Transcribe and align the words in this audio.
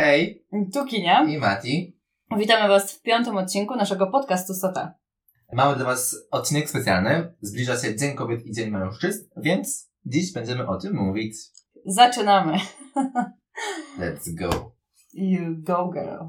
Hej, 0.00 0.44
Tu 0.72 0.84
Kinia. 0.84 1.24
i 1.24 1.38
Mati. 1.38 2.00
Witamy 2.38 2.68
Was 2.68 2.92
w 2.92 3.02
piątym 3.02 3.36
odcinku 3.36 3.76
naszego 3.76 4.06
podcastu 4.06 4.54
Sota. 4.54 4.94
Mamy 5.52 5.76
dla 5.76 5.84
Was 5.84 6.16
odcinek 6.30 6.70
specjalny. 6.70 7.34
Zbliża 7.40 7.78
się 7.78 7.96
Dzień 7.96 8.14
Kobiet 8.14 8.46
i 8.46 8.52
Dzień 8.52 8.70
Mężczyzn, 8.70 9.24
więc 9.36 9.90
dziś 10.04 10.32
będziemy 10.32 10.66
o 10.66 10.76
tym 10.76 10.94
mówić. 10.96 11.34
Zaczynamy. 11.86 12.58
Let's 13.98 14.34
go. 14.38 14.72
You 15.14 15.40
go 15.58 15.90
girl. 15.94 16.24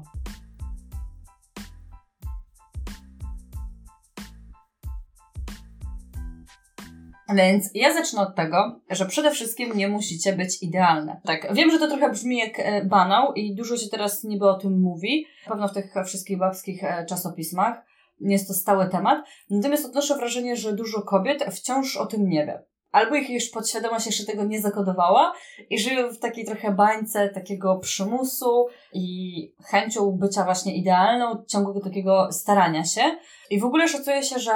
Więc 7.34 7.70
ja 7.74 7.94
zacznę 7.94 8.20
od 8.20 8.36
tego, 8.36 8.80
że 8.90 9.06
przede 9.06 9.30
wszystkim 9.30 9.76
nie 9.76 9.88
musicie 9.88 10.32
być 10.32 10.62
idealne. 10.62 11.20
Tak, 11.24 11.54
wiem, 11.54 11.70
że 11.70 11.78
to 11.78 11.88
trochę 11.88 12.10
brzmi 12.10 12.38
jak 12.38 12.58
e, 12.58 12.84
banał 12.84 13.32
i 13.32 13.54
dużo 13.54 13.76
się 13.76 13.88
teraz 13.88 14.24
niby 14.24 14.48
o 14.48 14.54
tym 14.54 14.80
mówi, 14.80 15.26
pewno 15.48 15.68
w 15.68 15.74
tych 15.74 15.94
wszystkich 16.06 16.38
babskich 16.38 16.84
e, 16.84 17.06
czasopismach. 17.06 17.84
Jest 18.20 18.48
to 18.48 18.54
stały 18.54 18.88
temat. 18.88 19.24
Natomiast 19.50 19.86
odnoszę 19.86 20.16
wrażenie, 20.16 20.56
że 20.56 20.72
dużo 20.72 21.02
kobiet 21.02 21.44
wciąż 21.44 21.96
o 21.96 22.06
tym 22.06 22.28
nie 22.28 22.46
wie. 22.46 22.62
Albo 22.92 23.16
ich 23.16 23.30
już 23.30 23.48
podświadomość 23.48 24.06
jeszcze 24.06 24.24
tego 24.24 24.44
nie 24.44 24.60
zakodowała 24.60 25.32
i 25.70 25.78
żyją 25.78 26.12
w 26.12 26.18
takiej 26.18 26.44
trochę 26.44 26.72
bańce 26.72 27.28
takiego 27.28 27.78
przymusu 27.78 28.66
i 28.92 29.54
chęcią 29.64 30.10
bycia 30.10 30.44
właśnie 30.44 30.76
idealną, 30.76 31.44
ciągłego 31.48 31.80
takiego 31.80 32.32
starania 32.32 32.84
się. 32.84 33.02
I 33.50 33.60
w 33.60 33.64
ogóle 33.64 33.88
szacuje 33.88 34.22
się, 34.22 34.38
że 34.38 34.52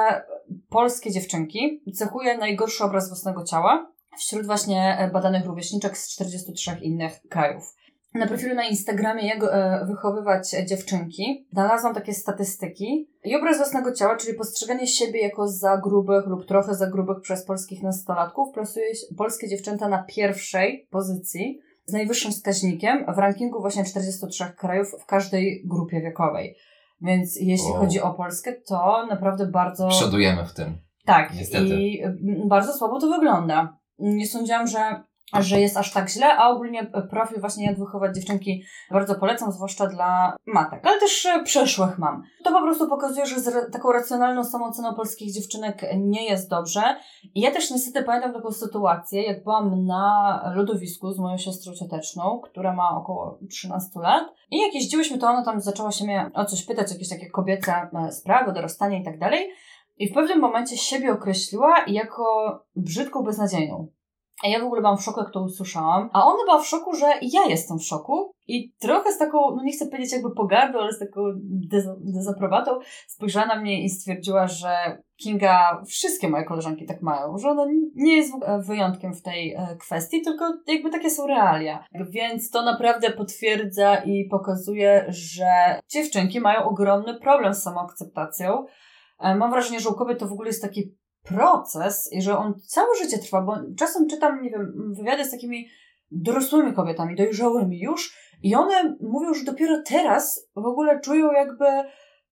polskie 0.68 1.10
dziewczynki 1.10 1.82
cechuje 1.94 2.38
najgorszy 2.38 2.84
obraz 2.84 3.08
własnego 3.08 3.44
ciała 3.44 3.92
wśród 4.18 4.46
właśnie 4.46 5.10
badanych 5.12 5.46
rówieśniczek 5.46 5.98
z 5.98 6.08
43 6.08 6.70
innych 6.82 7.12
krajów. 7.30 7.74
Na 8.14 8.26
profilu 8.26 8.54
na 8.54 8.64
Instagramie 8.64 9.28
Jak 9.28 9.42
e, 9.42 9.86
wychowywać 9.86 10.50
dziewczynki 10.66 11.46
znalazłam 11.52 11.94
takie 11.94 12.14
statystyki 12.14 13.08
i 13.24 13.36
obraz 13.36 13.56
własnego 13.56 13.92
ciała, 13.92 14.16
czyli 14.16 14.38
postrzeganie 14.38 14.86
siebie 14.86 15.20
jako 15.20 15.48
za 15.48 15.76
grubych 15.76 16.26
lub 16.26 16.46
trochę 16.46 16.74
za 16.74 16.86
grubych 16.90 17.20
przez 17.20 17.44
polskich 17.44 17.82
nastolatków, 17.82 18.54
plasuje 18.54 18.86
polskie 19.16 19.48
dziewczęta 19.48 19.88
na 19.88 20.02
pierwszej 20.02 20.86
pozycji 20.90 21.60
z 21.84 21.92
najwyższym 21.92 22.32
wskaźnikiem 22.32 23.04
w 23.14 23.18
rankingu 23.18 23.60
właśnie 23.60 23.84
43 23.84 24.44
krajów 24.58 24.88
w 25.02 25.06
każdej 25.06 25.62
grupie 25.64 26.00
wiekowej. 26.00 26.56
Więc 27.00 27.36
jeśli 27.40 27.70
Wow. 27.70 27.80
chodzi 27.80 28.00
o 28.00 28.14
Polskę, 28.14 28.52
to 28.52 29.06
naprawdę 29.06 29.46
bardzo... 29.46 29.88
Przodujemy 29.88 30.44
w 30.46 30.54
tym. 30.54 30.78
Tak, 31.04 31.34
Niestety. 31.34 31.66
i 31.66 32.02
bardzo 32.48 32.72
słabo 32.72 33.00
to 33.00 33.08
wygląda. 33.08 33.78
Nie 33.98 34.26
sądziłam, 34.26 34.66
że, 34.66 35.02
że 35.34 35.60
jest 35.60 35.76
aż 35.76 35.92
tak 35.92 36.10
źle, 36.10 36.36
a 36.36 36.48
ogólnie 36.48 36.90
profil 37.10 37.40
właśnie 37.40 37.66
jak 37.66 37.78
wychować 37.78 38.14
dziewczynki 38.14 38.62
bardzo 38.90 39.14
polecam, 39.14 39.52
zwłaszcza 39.52 39.86
dla 39.86 40.36
matek, 40.46 40.86
ale 40.86 41.00
też 41.00 41.26
e, 41.26 41.42
przeszłych 41.42 41.98
mam. 41.98 42.22
To 42.44 42.52
po 42.52 42.62
prostu 42.62 42.88
pokazuje, 42.88 43.26
że 43.26 43.40
z 43.40 43.72
taką 43.72 43.92
racjonalną 43.92 44.44
samooceną 44.44 44.94
polskich 44.94 45.34
dziewczynek 45.34 45.82
nie 45.96 46.24
jest 46.24 46.50
dobrze. 46.50 46.80
I 47.34 47.40
ja 47.40 47.50
też 47.50 47.70
niestety 47.70 48.06
pamiętam 48.06 48.32
taką 48.32 48.52
sytuację, 48.52 49.22
jak 49.22 49.44
byłam 49.44 49.86
na 49.86 50.40
lodowisku 50.54 51.12
z 51.12 51.18
moją 51.18 51.38
siostrą 51.38 51.72
cioteczną, 51.74 52.40
która 52.44 52.72
ma 52.72 52.90
około 52.90 53.38
13 53.50 54.00
lat. 54.00 54.24
I 54.50 54.58
jak 54.58 54.74
jeździłyśmy, 54.74 55.18
to 55.18 55.26
ona 55.26 55.44
tam 55.44 55.60
zaczęła 55.60 55.92
się 55.92 56.04
mnie 56.04 56.30
o 56.34 56.44
coś 56.44 56.66
pytać, 56.66 56.92
jakieś 56.92 57.08
takie 57.08 57.30
kobiece 57.30 57.72
e, 57.72 58.12
sprawy, 58.12 58.52
dorastanie 58.52 59.00
i 59.00 59.04
tak 59.04 59.18
dalej. 59.18 59.50
I 59.98 60.10
w 60.10 60.14
pewnym 60.14 60.40
momencie 60.40 60.76
siebie 60.76 61.12
określiła 61.12 61.74
jako 61.86 62.24
brzydką, 62.76 63.22
beznadziejną. 63.22 63.95
A 64.44 64.48
ja 64.48 64.60
w 64.60 64.64
ogóle 64.64 64.80
byłam 64.80 64.98
w 64.98 65.02
szoku, 65.02 65.20
jak 65.20 65.32
to 65.32 65.42
usłyszałam. 65.42 66.10
A 66.12 66.24
ona 66.24 66.44
była 66.44 66.58
w 66.58 66.66
szoku, 66.66 66.94
że 66.94 67.06
ja 67.22 67.40
jestem 67.48 67.78
w 67.78 67.82
szoku. 67.84 68.32
I 68.46 68.72
trochę 68.78 69.12
z 69.12 69.18
taką, 69.18 69.38
no 69.56 69.62
nie 69.62 69.72
chcę 69.72 69.86
powiedzieć 69.86 70.12
jakby 70.12 70.30
pogardą, 70.34 70.78
ale 70.78 70.92
z 70.92 70.98
taką 70.98 71.20
dez- 71.72 72.12
dezaprobatą 72.12 72.78
spojrzała 73.08 73.46
na 73.46 73.60
mnie 73.60 73.84
i 73.84 73.88
stwierdziła, 73.88 74.46
że 74.46 75.02
Kinga, 75.22 75.82
wszystkie 75.86 76.28
moje 76.28 76.44
koleżanki 76.44 76.86
tak 76.86 77.02
mają, 77.02 77.38
że 77.38 77.48
ona 77.48 77.64
nie 77.94 78.16
jest 78.16 78.32
wyjątkiem 78.58 79.14
w 79.14 79.22
tej 79.22 79.54
e, 79.54 79.76
kwestii, 79.80 80.22
tylko 80.22 80.44
jakby 80.66 80.90
takie 80.90 81.10
są 81.10 81.26
realia. 81.26 81.84
Więc 82.10 82.50
to 82.50 82.62
naprawdę 82.62 83.10
potwierdza 83.10 83.96
i 83.96 84.28
pokazuje, 84.30 85.04
że 85.08 85.80
dziewczynki 85.88 86.40
mają 86.40 86.64
ogromny 86.64 87.20
problem 87.20 87.54
z 87.54 87.62
samoakceptacją. 87.62 88.64
E, 89.20 89.34
Mam 89.34 89.50
wrażenie, 89.50 89.80
że 89.80 89.88
u 89.88 89.94
kobiet 89.94 90.18
to 90.18 90.28
w 90.28 90.32
ogóle 90.32 90.48
jest 90.48 90.62
taki 90.62 90.94
proces 91.28 92.12
i 92.12 92.22
że 92.22 92.38
on 92.38 92.54
całe 92.66 92.88
życie 93.02 93.18
trwa, 93.18 93.42
bo 93.42 93.56
czasem 93.78 94.08
czytam, 94.08 94.42
nie 94.42 94.50
wiem, 94.50 94.94
wywiady 94.96 95.24
z 95.24 95.30
takimi 95.30 95.68
dorosłymi 96.10 96.74
kobietami, 96.74 97.16
dojrzałymi 97.16 97.80
już 97.80 98.16
i 98.42 98.54
one 98.54 98.96
mówią, 99.00 99.34
że 99.34 99.44
dopiero 99.44 99.82
teraz 99.86 100.48
w 100.54 100.66
ogóle 100.66 101.00
czują 101.00 101.32
jakby 101.32 101.64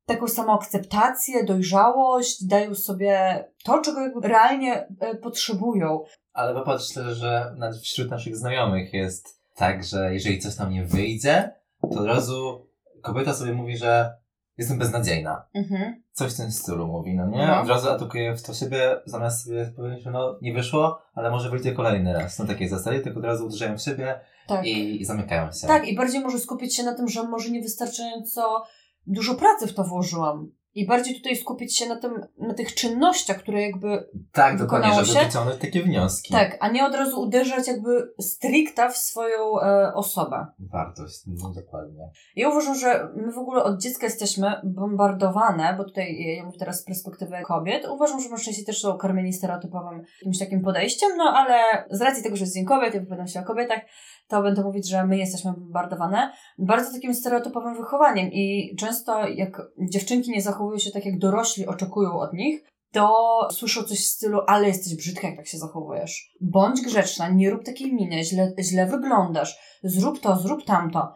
taką 0.06 0.28
samoakceptację, 0.28 1.44
dojrzałość, 1.44 2.44
dają 2.46 2.74
sobie 2.74 3.44
to, 3.64 3.80
czego 3.80 4.00
jakby 4.00 4.28
realnie 4.28 4.88
e, 5.00 5.14
potrzebują. 5.14 6.04
Ale 6.32 6.54
popatrz 6.54 6.94
też, 6.94 7.16
że 7.16 7.56
wśród 7.82 8.10
naszych 8.10 8.36
znajomych 8.36 8.92
jest 8.92 9.40
tak, 9.54 9.84
że 9.84 10.14
jeżeli 10.14 10.38
coś 10.38 10.56
tam 10.56 10.70
nie 10.70 10.84
wyjdzie, 10.84 11.50
to 11.80 12.00
od 12.00 12.06
razu 12.06 12.66
kobieta 13.02 13.34
sobie 13.34 13.52
mówi, 13.52 13.76
że 13.76 14.23
jestem 14.58 14.78
beznadziejna. 14.78 15.44
Mhm. 15.54 16.02
Coś 16.12 16.34
w 16.34 16.36
tym 16.36 16.52
stylu 16.52 16.86
mówi, 16.86 17.14
no 17.14 17.26
nie? 17.26 17.46
No. 17.46 17.60
Od 17.60 17.68
razu 17.68 17.90
atakuje 17.90 18.36
w 18.36 18.42
to 18.42 18.54
siebie, 18.54 18.96
zamiast 19.06 19.44
sobie 19.44 19.72
powiedzieć, 19.76 20.04
że 20.04 20.10
no 20.10 20.38
nie 20.42 20.54
wyszło, 20.54 21.02
ale 21.14 21.30
może 21.30 21.50
wyjdzie 21.50 21.72
kolejny 21.72 22.12
raz. 22.12 22.38
Na 22.38 22.46
takiej 22.46 22.68
zasadzie, 22.68 23.00
tylko 23.00 23.18
od 23.18 23.24
razu 23.24 23.46
uderzają 23.46 23.78
w 23.78 23.82
siebie 23.82 24.20
Tak. 24.46 24.66
i, 24.66 25.02
i 25.02 25.04
zamykają 25.04 25.52
się. 25.52 25.66
Tak, 25.66 25.88
i 25.88 25.96
bardziej 25.96 26.20
może 26.20 26.38
skupić 26.38 26.76
się 26.76 26.82
na 26.82 26.94
tym, 26.94 27.08
że 27.08 27.22
może 27.22 27.50
niewystarczająco 27.50 28.62
dużo 29.06 29.34
pracy 29.34 29.66
w 29.66 29.74
to 29.74 29.84
włożyłam. 29.84 30.50
I 30.74 30.86
bardziej 30.86 31.14
tutaj 31.14 31.36
skupić 31.36 31.78
się 31.78 31.88
na 31.88 31.96
tym, 31.96 32.26
na 32.38 32.54
tych 32.54 32.74
czynnościach, 32.74 33.38
które 33.38 33.62
jakby 33.62 34.08
Tak, 34.32 34.58
dokładnie, 34.58 34.94
żeby 34.94 35.06
się? 35.06 35.26
wyciągnąć 35.26 35.60
takie 35.60 35.82
wnioski. 35.82 36.32
Tak, 36.32 36.56
a 36.60 36.68
nie 36.68 36.86
od 36.86 36.94
razu 36.94 37.20
uderzać 37.20 37.68
jakby 37.68 38.14
stricta 38.20 38.88
w 38.88 38.96
swoją 38.96 39.60
e, 39.60 39.94
osobę. 39.94 40.46
Wartość, 40.58 41.22
no 41.26 41.52
dokładnie. 41.52 42.10
Ja 42.36 42.48
uważam, 42.48 42.74
że 42.74 43.08
my 43.16 43.32
w 43.32 43.38
ogóle 43.38 43.62
od 43.62 43.80
dziecka 43.80 44.06
jesteśmy 44.06 44.52
bombardowane, 44.64 45.74
bo 45.78 45.84
tutaj 45.84 46.36
ja 46.36 46.44
mówię 46.44 46.58
teraz 46.58 46.80
z 46.80 46.84
perspektywy 46.84 47.36
kobiet, 47.46 47.86
uważam, 47.90 48.20
że 48.20 48.28
mężczyźni 48.28 48.64
też 48.64 48.80
są 48.80 48.98
karmieni 48.98 49.32
stereotypowym 49.32 50.02
jakimś 50.20 50.38
takim 50.38 50.62
podejściem, 50.62 51.10
no 51.16 51.24
ale 51.24 51.84
z 51.90 52.00
racji 52.00 52.22
tego, 52.22 52.36
że 52.36 52.44
jest 52.44 52.54
Dzień 52.54 52.64
Kobiet, 52.64 52.94
ja 52.94 53.00
wypowiadam 53.00 53.28
się 53.28 53.40
o 53.40 53.44
kobietach, 53.44 53.80
to 54.28 54.42
będę 54.42 54.62
mówić, 54.62 54.88
że 54.88 55.06
my 55.06 55.18
jesteśmy 55.18 55.52
bombardowane 55.52 56.32
bardzo 56.58 56.92
takim 56.92 57.14
stereotypowym 57.14 57.76
wychowaniem 57.76 58.32
i 58.32 58.76
często 58.78 59.28
jak 59.28 59.62
dziewczynki 59.90 60.30
nie 60.30 60.42
zachowują 60.42 60.78
się 60.78 60.90
tak, 60.90 61.06
jak 61.06 61.18
dorośli 61.18 61.66
oczekują 61.66 62.18
od 62.18 62.32
nich, 62.32 62.64
to 62.92 63.48
słyszą 63.52 63.82
coś 63.82 63.98
w 63.98 64.08
stylu, 64.08 64.40
ale 64.46 64.68
jesteś 64.68 64.96
brzydka, 64.96 65.28
jak 65.28 65.36
tak 65.36 65.46
się 65.46 65.58
zachowujesz. 65.58 66.34
Bądź 66.40 66.80
grzeczna, 66.80 67.28
nie 67.28 67.50
rób 67.50 67.64
takiej 67.64 67.94
miny, 67.94 68.24
źle, 68.24 68.52
źle 68.60 68.86
wyglądasz, 68.86 69.78
zrób 69.82 70.20
to, 70.20 70.36
zrób 70.36 70.64
tamto. 70.64 71.12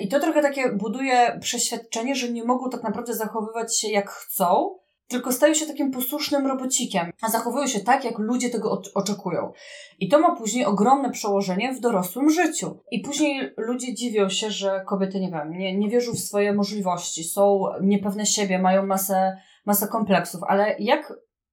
I 0.00 0.08
to 0.08 0.20
trochę 0.20 0.42
takie 0.42 0.72
buduje 0.72 1.38
przeświadczenie, 1.40 2.14
że 2.14 2.28
nie 2.28 2.44
mogą 2.44 2.70
tak 2.70 2.82
naprawdę 2.82 3.14
zachowywać 3.14 3.78
się 3.78 3.88
jak 3.88 4.10
chcą, 4.10 4.78
tylko 5.12 5.32
stają 5.32 5.54
się 5.54 5.66
takim 5.66 5.90
posłusznym 5.90 6.46
robocikiem, 6.46 7.10
a 7.22 7.28
zachowują 7.28 7.66
się 7.66 7.80
tak, 7.80 8.04
jak 8.04 8.18
ludzie 8.18 8.50
tego 8.50 8.82
oczekują. 8.94 9.52
I 9.98 10.08
to 10.08 10.18
ma 10.18 10.36
później 10.36 10.64
ogromne 10.64 11.10
przełożenie 11.10 11.74
w 11.74 11.80
dorosłym 11.80 12.30
życiu. 12.30 12.80
I 12.90 13.00
później 13.00 13.50
ludzie 13.56 13.94
dziwią 13.94 14.28
się, 14.28 14.50
że 14.50 14.84
kobiety, 14.88 15.20
nie 15.20 15.30
wiem, 15.30 15.58
nie, 15.58 15.78
nie 15.78 15.88
wierzą 15.88 16.12
w 16.12 16.18
swoje 16.18 16.52
możliwości, 16.52 17.24
są 17.24 17.64
niepewne 17.82 18.26
siebie, 18.26 18.58
mają 18.58 18.86
masę, 18.86 19.36
masę 19.66 19.88
kompleksów, 19.88 20.40
ale 20.48 20.76
jak 20.78 21.12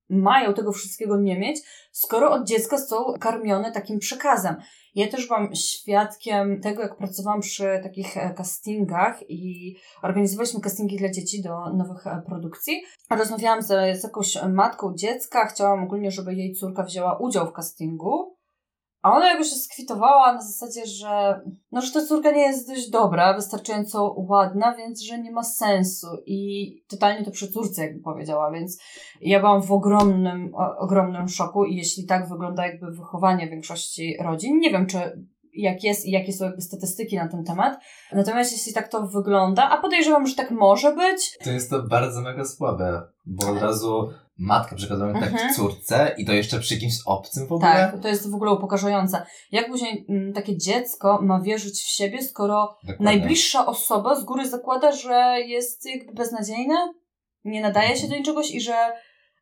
mają 0.09 0.53
tego 0.53 0.71
wszystkiego 0.71 1.17
nie 1.17 1.39
mieć, 1.39 1.59
skoro 1.91 2.31
od 2.31 2.47
dziecka 2.47 2.77
są 2.77 3.13
karmione 3.19 3.71
takim 3.71 3.99
przekazem. 3.99 4.55
Ja 4.95 5.07
też 5.07 5.27
byłam 5.27 5.55
świadkiem 5.55 6.61
tego, 6.61 6.81
jak 6.81 6.97
pracowałam 6.97 7.41
przy 7.41 7.79
takich 7.83 8.17
e, 8.17 8.33
castingach 8.33 9.29
i 9.29 9.75
organizowaliśmy 10.01 10.61
castingi 10.61 10.97
dla 10.97 11.11
dzieci 11.11 11.41
do 11.41 11.73
nowych 11.73 12.07
e, 12.07 12.21
produkcji. 12.25 12.81
Rozmawiałam 13.09 13.61
z, 13.61 13.99
z 13.99 14.03
jakąś 14.03 14.37
matką 14.43 14.93
dziecka, 14.95 15.45
chciałam 15.45 15.83
ogólnie, 15.83 16.11
żeby 16.11 16.33
jej 16.33 16.53
córka 16.53 16.83
wzięła 16.83 17.17
udział 17.17 17.47
w 17.47 17.53
castingu. 17.53 18.38
A 19.01 19.11
ona 19.11 19.31
jakoś 19.31 19.49
się 19.49 19.55
skwitowała 19.55 20.33
na 20.33 20.41
zasadzie, 20.41 20.85
że 20.85 21.41
no, 21.71 21.81
że 21.81 21.91
ta 21.91 22.05
córka 22.05 22.31
nie 22.31 22.41
jest 22.41 22.67
dość 22.67 22.89
dobra, 22.89 23.33
wystarczająco 23.33 24.15
ładna, 24.17 24.75
więc 24.75 25.01
że 25.01 25.19
nie 25.19 25.31
ma 25.31 25.43
sensu. 25.43 26.07
I 26.25 26.71
totalnie 26.89 27.25
to 27.25 27.31
przy 27.31 27.47
córce 27.47 27.81
jakby 27.81 28.03
powiedziała, 28.03 28.51
więc 28.51 28.81
ja 29.21 29.39
byłam 29.39 29.61
w 29.61 29.71
ogromnym, 29.71 30.55
o, 30.55 30.77
ogromnym 30.77 31.27
szoku 31.27 31.65
i 31.65 31.75
jeśli 31.75 32.05
tak 32.05 32.29
wygląda 32.29 32.67
jakby 32.67 32.91
wychowanie 32.91 33.49
większości 33.49 34.17
rodzin, 34.23 34.59
nie 34.59 34.71
wiem 34.71 34.85
czy 34.85 35.27
jak 35.53 35.83
jest 35.83 36.05
i 36.05 36.11
jakie 36.11 36.33
są 36.33 36.45
jakby 36.45 36.61
statystyki 36.61 37.15
na 37.15 37.27
ten 37.27 37.43
temat. 37.43 37.79
Natomiast 38.11 38.51
jeśli 38.51 38.73
tak 38.73 38.87
to 38.87 39.07
wygląda, 39.07 39.69
a 39.69 39.81
podejrzewam, 39.81 40.27
że 40.27 40.35
tak 40.35 40.51
może 40.51 40.95
być, 40.95 41.37
To 41.43 41.51
jest 41.51 41.69
to 41.69 41.83
bardzo 41.83 42.21
mega 42.21 42.45
słabe, 42.45 43.01
bo 43.25 43.49
od 43.51 43.61
razu 43.61 44.09
matkę 44.39 44.75
przekazuje 44.75 45.13
tak 45.13 45.23
Mhm. 45.23 45.53
córce 45.53 46.15
i 46.17 46.25
to 46.25 46.33
jeszcze 46.33 46.59
przy 46.59 46.77
kimś 46.77 46.93
obcym 47.05 47.47
w 47.47 47.51
ogóle? 47.51 47.71
Tak, 47.71 48.01
to 48.01 48.07
jest 48.07 48.31
w 48.31 48.35
ogóle 48.35 48.51
upokarzające. 48.51 49.25
Jak 49.51 49.67
później 49.67 50.05
mm, 50.09 50.33
takie 50.33 50.57
dziecko 50.57 51.19
ma 51.21 51.41
wierzyć 51.41 51.81
w 51.81 51.89
siebie, 51.89 52.21
skoro 52.21 52.77
Dokładnie. 52.83 53.05
najbliższa 53.05 53.65
osoba 53.65 54.15
z 54.15 54.23
góry 54.23 54.49
zakłada, 54.49 54.91
że 54.91 55.35
jest 55.47 55.85
jakby 55.85 56.13
beznadziejne, 56.13 56.75
nie 57.43 57.61
nadaje 57.61 57.95
się 57.97 58.07
do 58.07 58.15
niczegoś 58.15 58.51
i 58.51 58.61
że 58.61 58.75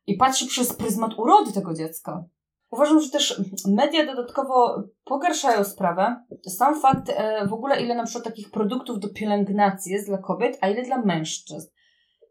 i 0.06 0.16
patrzy 0.16 0.46
przez 0.46 0.72
pryzmat 0.72 1.10
urody 1.18 1.52
tego 1.52 1.74
dziecka. 1.74 2.24
Uważam, 2.70 3.00
że 3.00 3.10
też 3.10 3.42
media 3.66 4.06
dodatkowo 4.06 4.82
pogarszają 5.04 5.64
sprawę. 5.64 6.24
Sam 6.48 6.80
fakt 6.80 7.10
e, 7.10 7.46
w 7.46 7.52
ogóle, 7.52 7.82
ile 7.82 7.94
na 7.94 8.04
przykład 8.04 8.24
takich 8.24 8.50
produktów 8.50 8.98
do 8.98 9.08
pielęgnacji 9.08 9.92
jest 9.92 10.06
dla 10.08 10.18
kobiet, 10.18 10.58
a 10.60 10.68
ile 10.68 10.82
dla 10.82 10.98
mężczyzn. 11.02 11.68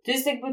To 0.05 0.11
jest 0.11 0.27
jakby 0.27 0.47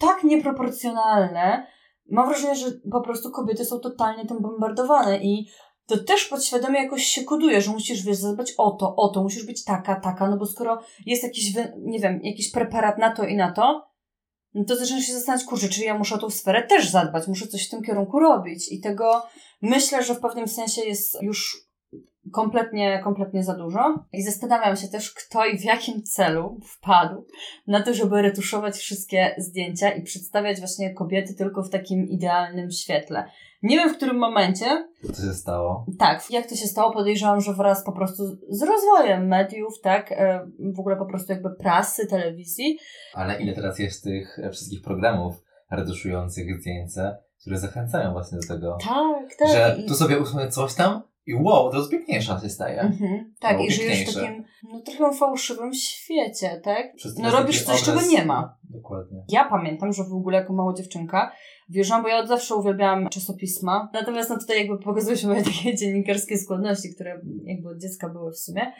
tak 0.00 0.24
nieproporcjonalne. 0.24 1.66
Mam 2.10 2.28
wrażenie, 2.28 2.54
że 2.54 2.66
po 2.92 3.00
prostu 3.00 3.30
kobiety 3.30 3.64
są 3.64 3.78
totalnie 3.78 4.26
tym 4.26 4.40
bombardowane 4.40 5.18
i 5.18 5.48
to 5.86 6.04
też 6.04 6.24
podświadomie 6.24 6.82
jakoś 6.82 7.04
się 7.04 7.24
koduje, 7.24 7.60
że 7.60 7.70
musisz, 7.70 8.02
wiesz, 8.02 8.16
zadbać 8.16 8.54
o 8.58 8.70
to, 8.70 8.96
o 8.96 9.08
to, 9.08 9.22
musisz 9.22 9.46
być 9.46 9.64
taka, 9.64 10.00
taka, 10.00 10.30
no 10.30 10.36
bo 10.36 10.46
skoro 10.46 10.78
jest 11.06 11.22
jakiś, 11.22 11.54
nie 11.78 11.98
wiem, 11.98 12.20
jakiś 12.22 12.50
preparat 12.50 12.98
na 12.98 13.14
to 13.14 13.24
i 13.24 13.36
na 13.36 13.52
to, 13.52 13.90
no 14.54 14.64
to 14.64 14.76
zaczynasz 14.76 15.04
się 15.04 15.12
zastanawiać, 15.12 15.46
kurczę, 15.46 15.68
czy 15.68 15.84
ja 15.84 15.98
muszę 15.98 16.14
o 16.14 16.18
tą 16.18 16.30
sferę 16.30 16.66
też 16.66 16.90
zadbać, 16.90 17.28
muszę 17.28 17.46
coś 17.46 17.66
w 17.66 17.70
tym 17.70 17.82
kierunku 17.82 18.18
robić 18.18 18.72
i 18.72 18.80
tego 18.80 19.22
myślę, 19.62 20.04
że 20.04 20.14
w 20.14 20.20
pewnym 20.20 20.48
sensie 20.48 20.82
jest 20.82 21.22
już 21.22 21.69
kompletnie, 22.32 23.00
kompletnie 23.04 23.44
za 23.44 23.54
dużo. 23.54 24.04
I 24.12 24.22
zastanawiam 24.22 24.76
się 24.76 24.88
też, 24.88 25.14
kto 25.14 25.46
i 25.46 25.58
w 25.58 25.64
jakim 25.64 26.02
celu 26.02 26.58
wpadł 26.64 27.26
na 27.66 27.82
to, 27.82 27.94
żeby 27.94 28.22
retuszować 28.22 28.76
wszystkie 28.76 29.34
zdjęcia 29.38 29.90
i 29.90 30.02
przedstawiać 30.02 30.58
właśnie 30.58 30.94
kobiety 30.94 31.34
tylko 31.34 31.62
w 31.62 31.70
takim 31.70 32.08
idealnym 32.08 32.70
świetle. 32.70 33.24
Nie 33.62 33.76
wiem 33.76 33.94
w 33.94 33.96
którym 33.96 34.18
momencie, 34.18 34.88
Co 35.14 35.22
się 35.22 35.34
stało? 35.34 35.86
tak, 35.98 36.30
jak 36.30 36.46
to 36.46 36.54
się 36.54 36.66
stało, 36.66 36.92
podejrzewam, 36.92 37.40
że 37.40 37.54
wraz 37.54 37.84
po 37.84 37.92
prostu 37.92 38.22
z 38.48 38.62
rozwojem 38.62 39.26
mediów, 39.26 39.80
tak, 39.82 40.12
e, 40.12 40.46
w 40.74 40.80
ogóle 40.80 40.96
po 40.96 41.06
prostu 41.06 41.32
jakby 41.32 41.50
prasy, 41.50 42.06
telewizji, 42.06 42.78
Ale 43.14 43.42
ile 43.42 43.54
teraz 43.54 43.78
jest 43.78 44.04
tych 44.04 44.38
e, 44.38 44.50
wszystkich 44.50 44.82
programów 44.82 45.34
retuszujących 45.70 46.60
zdjęcia, 46.60 47.16
które 47.40 47.58
zachęcają 47.58 48.12
właśnie 48.12 48.38
do 48.38 48.54
tego, 48.54 48.78
tak, 48.84 49.36
tak. 49.38 49.48
że 49.48 49.76
tu 49.88 49.94
sobie 49.94 50.18
usunę 50.18 50.48
coś 50.48 50.74
tam 50.74 51.09
i 51.30 51.34
wow, 51.34 51.72
razu 51.72 51.90
piękniejsza 51.90 52.40
się 52.40 52.48
staje. 52.48 52.80
Mhm, 52.80 53.34
tak, 53.40 53.56
Było 53.56 53.68
i 53.68 53.72
żyjesz 53.72 54.02
w 54.02 54.14
takim, 54.14 54.44
no 54.72 54.80
trochę 54.80 55.16
fałszywym 55.16 55.74
świecie, 55.74 56.60
tak? 56.64 56.94
Przez 56.94 57.18
No 57.18 57.30
robisz 57.30 57.62
coś, 57.62 57.82
czego 57.82 58.00
nie 58.10 58.24
ma. 58.24 58.56
Dokładnie. 58.70 59.24
Ja 59.28 59.44
pamiętam, 59.44 59.92
że 59.92 60.04
w 60.04 60.12
ogóle 60.12 60.38
jako 60.38 60.52
mała 60.52 60.74
dziewczynka 60.74 61.32
wierzyłam, 61.68 62.02
bo 62.02 62.08
ja 62.08 62.18
od 62.18 62.28
zawsze 62.28 62.54
uwielbiałam 62.54 63.08
czasopisma. 63.08 63.90
Natomiast 63.92 64.30
no 64.30 64.38
tutaj 64.38 64.58
jakby 64.58 64.78
pokazują 64.78 65.16
się 65.16 65.28
moje 65.28 65.42
takie 65.52 65.74
dziennikarskie 65.76 66.38
skłonności, 66.38 66.94
które 66.94 67.20
jakby 67.44 67.68
od 67.68 67.78
dziecka 67.78 68.08
były 68.08 68.32
w 68.32 68.38
sumie. 68.38 68.72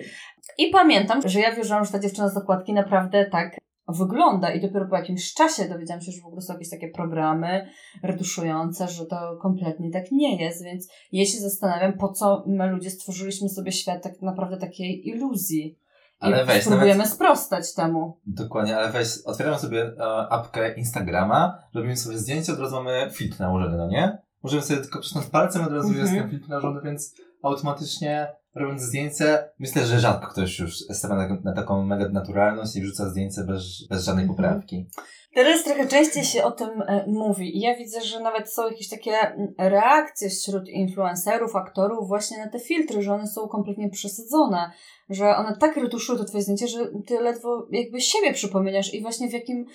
I 0.58 0.70
pamiętam, 0.70 1.20
że 1.24 1.40
ja 1.40 1.56
wierzyłam, 1.56 1.84
że 1.84 1.92
ta 1.92 1.98
dziewczyna 1.98 2.28
z 2.28 2.36
okładki 2.36 2.72
naprawdę 2.72 3.26
tak 3.32 3.60
wygląda 3.92 4.50
i 4.54 4.60
dopiero 4.60 4.86
po 4.86 4.96
jakimś 4.96 5.34
czasie 5.34 5.68
dowiedziałam 5.68 6.00
się, 6.00 6.12
że 6.12 6.22
w 6.22 6.26
ogóle 6.26 6.42
są 6.42 6.52
jakieś 6.52 6.70
takie 6.70 6.88
programy 6.88 7.66
retuszujące, 8.02 8.88
że 8.88 9.06
to 9.06 9.36
kompletnie 9.42 9.90
tak 9.90 10.04
nie 10.12 10.44
jest, 10.44 10.64
więc 10.64 10.88
ja 11.12 11.24
się 11.24 11.38
zastanawiam, 11.38 11.92
po 11.98 12.08
co 12.12 12.44
my 12.46 12.66
ludzie 12.66 12.90
stworzyliśmy 12.90 13.48
sobie 13.48 13.72
świat 13.72 14.02
tak 14.02 14.22
naprawdę 14.22 14.56
takiej 14.56 15.08
iluzji. 15.08 15.78
Ale 16.18 16.42
I 16.42 16.46
weź, 16.46 16.62
spróbujemy 16.64 16.98
nawet- 16.98 17.12
sprostać 17.12 17.74
temu. 17.74 18.18
Dokładnie, 18.26 18.76
ale 18.76 18.90
weź, 18.92 19.08
otwieramy 19.24 19.58
sobie 19.58 19.82
e, 19.82 20.02
apkę 20.30 20.74
Instagrama, 20.74 21.58
robimy 21.74 21.96
sobie 21.96 22.18
zdjęcie, 22.18 22.52
od 22.52 22.58
razu 22.58 22.76
mamy 22.76 23.10
filtr 23.12 23.40
nałożony, 23.40 23.76
no 23.76 23.86
nie? 23.88 24.18
Możemy 24.42 24.62
sobie 24.62 24.80
tylko 24.80 25.00
przycisnąć 25.00 25.26
palcem, 25.26 25.62
od 25.62 25.72
razu 25.72 25.88
Mhm. 25.88 26.06
jest 26.06 26.18
ten 26.18 26.30
filtr 26.30 26.48
nałożony, 26.48 26.80
więc 26.84 27.14
automatycznie 27.42 28.28
robiąc 28.54 28.82
zdjęcie, 28.82 29.38
myślę, 29.58 29.86
że 29.86 30.00
rzadko 30.00 30.26
ktoś 30.26 30.58
już 30.58 30.78
stawia 30.78 31.14
na, 31.14 31.38
na 31.44 31.54
taką 31.54 31.84
mega 31.84 32.08
naturalność 32.08 32.76
i 32.76 32.82
wrzuca 32.82 33.08
zdjęcie 33.08 33.44
bez, 33.44 33.86
bez 33.90 34.04
żadnej 34.04 34.24
Mhm. 34.24 34.36
poprawki. 34.36 34.86
Teraz 35.34 35.64
trochę 35.64 35.86
częściej 35.86 36.24
się 36.24 36.44
o 36.44 36.50
tym 36.50 36.68
e, 36.86 37.04
mówi 37.06 37.56
i 37.56 37.60
ja 37.60 37.76
widzę, 37.76 38.00
że 38.00 38.20
nawet 38.20 38.52
są 38.52 38.68
jakieś 38.70 38.88
takie 38.88 39.12
reakcje 39.58 40.28
wśród 40.28 40.68
influencerów, 40.68 41.56
aktorów 41.56 42.08
właśnie 42.08 42.38
na 42.38 42.48
te 42.48 42.58
filtry, 42.60 43.02
że 43.02 43.12
one 43.14 43.26
są 43.26 43.48
kompletnie 43.48 43.90
przesadzone, 43.90 44.70
że 45.08 45.36
one 45.36 45.56
tak 45.56 45.76
retuszują 45.76 46.18
to 46.18 46.24
twoje 46.24 46.42
zdjęcie, 46.42 46.68
że 46.68 46.78
ty 47.06 47.20
ledwo 47.20 47.66
jakby 47.70 48.00
siebie 48.00 48.32
przypominasz 48.32 48.94
i 48.94 49.02
właśnie 49.02 49.28
w 49.28 49.32
jakim, 49.32 49.66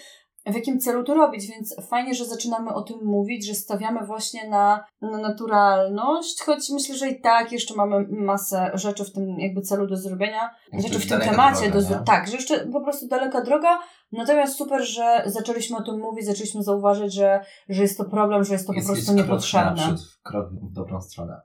w 0.45 0.55
jakim 0.55 0.79
celu 0.79 1.03
to 1.03 1.13
robić, 1.13 1.47
więc 1.47 1.75
fajnie, 1.89 2.13
że 2.15 2.25
zaczynamy 2.25 2.73
o 2.73 2.81
tym 2.81 2.97
mówić, 3.03 3.45
że 3.47 3.53
stawiamy 3.53 4.05
właśnie 4.05 4.49
na, 4.49 4.85
na 5.01 5.17
naturalność, 5.17 6.41
choć 6.43 6.69
myślę, 6.69 6.95
że 6.95 7.09
i 7.09 7.21
tak 7.21 7.51
jeszcze 7.51 7.75
mamy 7.75 8.07
masę 8.09 8.71
rzeczy 8.73 9.05
w 9.05 9.11
tym 9.11 9.39
jakby 9.39 9.61
celu 9.61 9.87
do 9.87 9.97
zrobienia, 9.97 10.49
Jeszcze 10.73 10.93
rzeczy 10.93 11.05
w 11.05 11.09
tym 11.09 11.19
temacie, 11.19 11.71
droga, 11.71 11.89
do, 11.89 11.99
nie? 11.99 12.05
tak, 12.05 12.27
że 12.27 12.35
jeszcze 12.35 12.67
po 12.67 12.81
prostu 12.81 13.07
daleka 13.07 13.41
droga, 13.41 13.79
Natomiast 14.11 14.55
super, 14.55 14.83
że 14.85 15.23
zaczęliśmy 15.25 15.77
o 15.77 15.81
tym 15.83 15.99
mówić, 15.99 16.25
zaczęliśmy 16.25 16.63
zauważyć, 16.63 17.13
że, 17.13 17.45
że 17.69 17.81
jest 17.81 17.97
to 17.97 18.05
problem, 18.05 18.43
że 18.43 18.53
jest 18.53 18.67
to 18.67 18.73
Jest 18.73 18.87
po 18.87 18.93
prostu 18.93 19.13
krok 19.13 19.25
niepotrzebne. 19.25 19.95
krok 20.23 20.49
w 20.49 20.71
dobrą 20.71 21.01
stronę. 21.01 21.41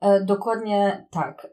E, 0.00 0.24
dokładnie 0.24 1.06
tak. 1.10 1.46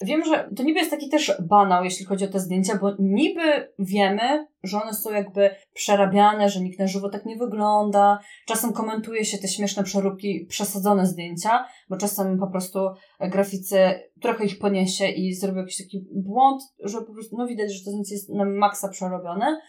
Wiem, 0.00 0.24
że 0.24 0.50
to 0.56 0.62
niby 0.62 0.78
jest 0.78 0.90
taki 0.90 1.08
też 1.08 1.32
banał, 1.48 1.84
jeśli 1.84 2.06
chodzi 2.06 2.24
o 2.24 2.28
te 2.28 2.40
zdjęcia, 2.40 2.78
bo 2.80 2.92
niby 2.98 3.72
wiemy, 3.78 4.46
że 4.62 4.82
one 4.82 4.94
są 4.94 5.10
jakby 5.10 5.50
przerabiane, 5.74 6.48
że 6.48 6.60
nikt 6.60 6.78
na 6.78 6.86
żywo 6.86 7.08
tak 7.08 7.26
nie 7.26 7.36
wygląda. 7.36 8.18
Czasem 8.46 8.72
komentuje 8.72 9.24
się 9.24 9.38
te 9.38 9.48
śmieszne 9.48 9.84
przeróbki, 9.84 10.46
przesadzone 10.48 11.06
zdjęcia, 11.06 11.64
bo 11.88 11.96
czasem 11.96 12.38
po 12.38 12.46
prostu 12.46 12.78
graficy 13.20 13.78
trochę 14.22 14.44
ich 14.44 14.58
poniesie 14.58 15.08
i 15.08 15.34
zrobią 15.34 15.58
jakiś 15.58 15.76
taki 15.76 16.06
błąd, 16.14 16.62
że 16.84 17.00
po 17.00 17.12
prostu 17.12 17.36
no 17.38 17.46
widać, 17.46 17.72
że 17.72 17.84
to 17.84 17.90
zdjęcie 17.90 18.14
jest 18.14 18.28
na 18.28 18.44
maksa 18.44 18.88
przerobione. 18.88 19.60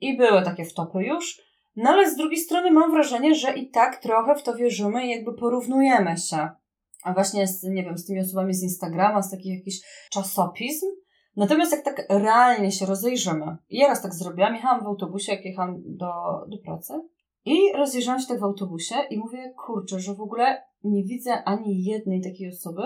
I 0.00 0.16
były 0.16 0.42
takie 0.42 0.64
wtopy 0.64 1.04
już. 1.04 1.42
No 1.76 1.90
ale 1.90 2.10
z 2.10 2.16
drugiej 2.16 2.38
strony 2.38 2.70
mam 2.70 2.90
wrażenie, 2.90 3.34
że 3.34 3.52
i 3.52 3.70
tak 3.70 4.02
trochę 4.02 4.34
w 4.34 4.42
to 4.42 4.54
wierzymy 4.54 5.06
i 5.06 5.10
jakby 5.10 5.34
porównujemy 5.34 6.16
się. 6.16 6.48
A 7.02 7.14
właśnie 7.14 7.46
z, 7.46 7.62
nie 7.62 7.84
wiem, 7.84 7.98
z 7.98 8.06
tymi 8.06 8.20
osobami 8.20 8.54
z 8.54 8.62
Instagrama, 8.62 9.22
z 9.22 9.30
takich 9.30 9.58
jakichś 9.58 10.08
czasopism. 10.10 10.86
Natomiast 11.36 11.72
jak 11.72 11.84
tak 11.84 12.06
realnie 12.08 12.72
się 12.72 12.86
rozejrzymy, 12.86 13.56
i 13.68 13.78
ja 13.78 13.88
raz 13.88 14.02
tak 14.02 14.14
zrobiłam, 14.14 14.54
jechałam 14.54 14.84
w 14.84 14.86
autobusie, 14.86 15.32
jak 15.32 15.44
jechałam 15.44 15.82
do, 15.86 16.12
do 16.48 16.58
pracy 16.58 16.94
i 17.44 17.72
rozejrzałam 17.76 18.20
się 18.20 18.26
tak 18.26 18.40
w 18.40 18.44
autobusie 18.44 18.94
i 19.10 19.18
mówię, 19.18 19.52
kurczę, 19.66 20.00
że 20.00 20.14
w 20.14 20.20
ogóle 20.20 20.62
nie 20.84 21.04
widzę 21.04 21.44
ani 21.44 21.84
jednej 21.84 22.22
takiej 22.22 22.48
osoby, 22.48 22.82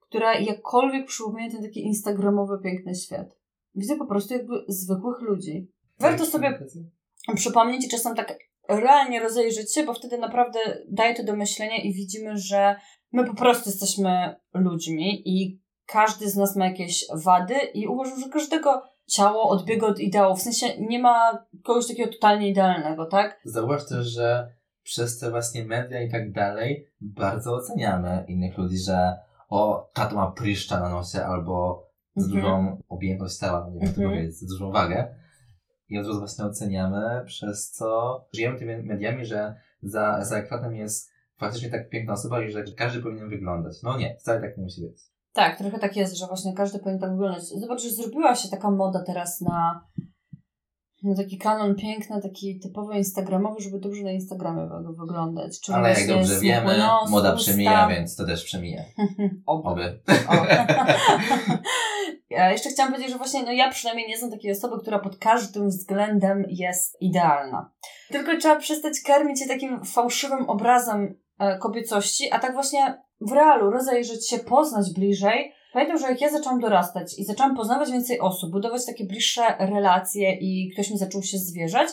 która 0.00 0.38
jakkolwiek 0.38 1.06
przypomina 1.06 1.50
ten 1.50 1.62
taki 1.62 1.84
instagramowy 1.84 2.58
piękny 2.64 2.94
świat. 2.94 3.28
Widzę 3.74 3.96
po 3.96 4.06
prostu 4.06 4.34
jakby 4.34 4.54
zwykłych 4.68 5.20
ludzi. 5.20 5.68
Warto 6.00 6.26
sobie 6.26 6.58
przypomnieć 7.34 7.86
i 7.86 7.88
czasem 7.88 8.16
tak 8.16 8.38
realnie 8.68 9.20
rozejrzeć 9.20 9.74
się, 9.74 9.84
bo 9.84 9.94
wtedy 9.94 10.18
naprawdę 10.18 10.58
daje 10.90 11.14
to 11.14 11.24
do 11.24 11.36
myślenia 11.36 11.82
i 11.82 11.94
widzimy, 11.94 12.36
że 12.36 12.76
my 13.12 13.24
po 13.26 13.34
prostu 13.34 13.70
jesteśmy 13.70 14.36
ludźmi 14.54 15.22
i 15.28 15.62
każdy 15.86 16.30
z 16.30 16.36
nas 16.36 16.56
ma 16.56 16.66
jakieś 16.66 17.06
wady 17.14 17.54
i 17.74 17.86
uważam, 17.86 18.20
że 18.20 18.28
każdego 18.28 18.82
ciało 19.06 19.48
odbiega 19.48 19.86
od 19.86 20.00
ideału. 20.00 20.36
W 20.36 20.42
sensie 20.42 20.66
nie 20.80 20.98
ma 20.98 21.46
kogoś 21.64 21.88
takiego 21.88 22.12
totalnie 22.12 22.48
idealnego, 22.48 23.06
tak? 23.06 23.40
Zauważ 23.44 23.86
też, 23.88 24.06
że 24.06 24.52
przez 24.82 25.18
te 25.18 25.30
właśnie 25.30 25.64
media 25.64 26.02
i 26.02 26.10
tak 26.10 26.32
dalej 26.32 26.86
bardzo 27.00 27.54
oceniamy 27.54 28.24
innych 28.28 28.58
ludzi, 28.58 28.78
że 28.78 29.18
o, 29.48 29.90
tato 29.94 30.16
ma 30.16 30.30
pryszcza 30.30 30.80
na 30.80 30.88
nosie 30.88 31.24
albo 31.24 31.86
za 32.16 32.26
Mhm. 32.26 32.40
dużą 32.42 32.82
objętość 32.88 33.36
ciała, 33.38 33.70
nie 33.74 33.80
wiem 33.80 33.94
to 33.94 34.00
Mhm. 34.02 34.10
powiedzieć, 34.10 34.38
za 34.40 34.46
dużą 34.46 34.72
wagę. 34.72 35.14
I 35.88 35.98
od 35.98 36.06
razu 36.06 36.18
właśnie 36.18 36.44
oceniamy, 36.44 37.22
przez 37.26 37.70
co 37.70 38.20
żyjemy 38.34 38.58
tymi 38.58 38.76
mediami, 38.82 39.26
że 39.26 39.54
za, 39.82 40.24
za 40.24 40.36
ekranem 40.36 40.74
jest 40.76 41.11
faktycznie 41.42 41.70
tak 41.70 41.88
piękna 41.88 42.12
osoba 42.12 42.42
i 42.42 42.50
że 42.50 42.64
każdy 42.76 43.02
powinien 43.02 43.28
wyglądać. 43.28 43.74
No 43.82 43.98
nie, 43.98 44.16
wcale 44.20 44.40
tak 44.40 44.56
nie 44.56 44.62
musi 44.64 44.80
być. 44.80 44.96
Tak, 45.32 45.58
trochę 45.58 45.78
tak 45.78 45.96
jest, 45.96 46.16
że 46.18 46.26
właśnie 46.26 46.54
każdy 46.54 46.78
powinien 46.78 47.00
tak 47.00 47.10
wyglądać. 47.10 47.44
Zobacz, 47.44 47.82
że 47.82 47.90
zrobiła 47.90 48.34
się 48.34 48.48
taka 48.48 48.70
moda 48.70 49.02
teraz 49.06 49.40
na, 49.40 49.86
na 51.02 51.14
taki 51.16 51.38
kanon 51.38 51.74
piękny, 51.74 52.22
taki 52.22 52.60
typowo 52.60 52.92
instagramowy, 52.92 53.62
żeby 53.62 53.78
dobrze 53.80 54.02
na 54.02 54.10
Instagramie 54.12 54.66
wy- 54.68 54.96
wyglądać. 55.06 55.60
Czyli 55.60 55.76
Ale 55.78 55.88
jak 55.88 56.08
dobrze 56.08 56.40
wiemy, 56.40 56.78
nos, 56.78 57.10
moda 57.10 57.34
usta. 57.34 57.44
przemija, 57.44 57.88
więc 57.88 58.16
to 58.16 58.26
też 58.26 58.44
przemija. 58.44 58.82
Oby. 59.46 59.70
Oby. 59.70 60.00
O. 60.28 60.34
Ja 62.30 62.52
jeszcze 62.52 62.70
chciałam 62.70 62.92
powiedzieć, 62.92 63.12
że 63.12 63.18
właśnie 63.18 63.42
no 63.42 63.52
ja 63.52 63.70
przynajmniej 63.70 64.08
nie 64.08 64.18
znam 64.18 64.30
takiej 64.30 64.52
osoby, 64.52 64.78
która 64.80 64.98
pod 64.98 65.16
każdym 65.16 65.68
względem 65.68 66.44
jest 66.48 66.96
idealna. 67.00 67.70
Tylko 68.10 68.36
trzeba 68.36 68.56
przestać 68.56 68.92
karmić 69.06 69.40
się 69.40 69.46
takim 69.48 69.84
fałszywym 69.84 70.50
obrazem 70.50 71.18
kobiecości, 71.60 72.32
a 72.32 72.38
tak 72.38 72.54
właśnie 72.54 73.02
w 73.20 73.32
realu 73.32 73.70
rozejrzeć 73.70 74.28
się, 74.28 74.38
poznać 74.38 74.92
bliżej. 74.94 75.52
Pamiętam, 75.72 75.98
że 75.98 76.06
jak 76.06 76.20
ja 76.20 76.30
zaczęłam 76.30 76.60
dorastać 76.60 77.18
i 77.18 77.24
zaczęłam 77.24 77.56
poznawać 77.56 77.90
więcej 77.90 78.20
osób, 78.20 78.50
budować 78.50 78.86
takie 78.86 79.04
bliższe 79.04 79.42
relacje 79.58 80.38
i 80.40 80.70
ktoś 80.72 80.90
mi 80.90 80.98
zaczął 80.98 81.22
się 81.22 81.38
zwierzać, 81.38 81.88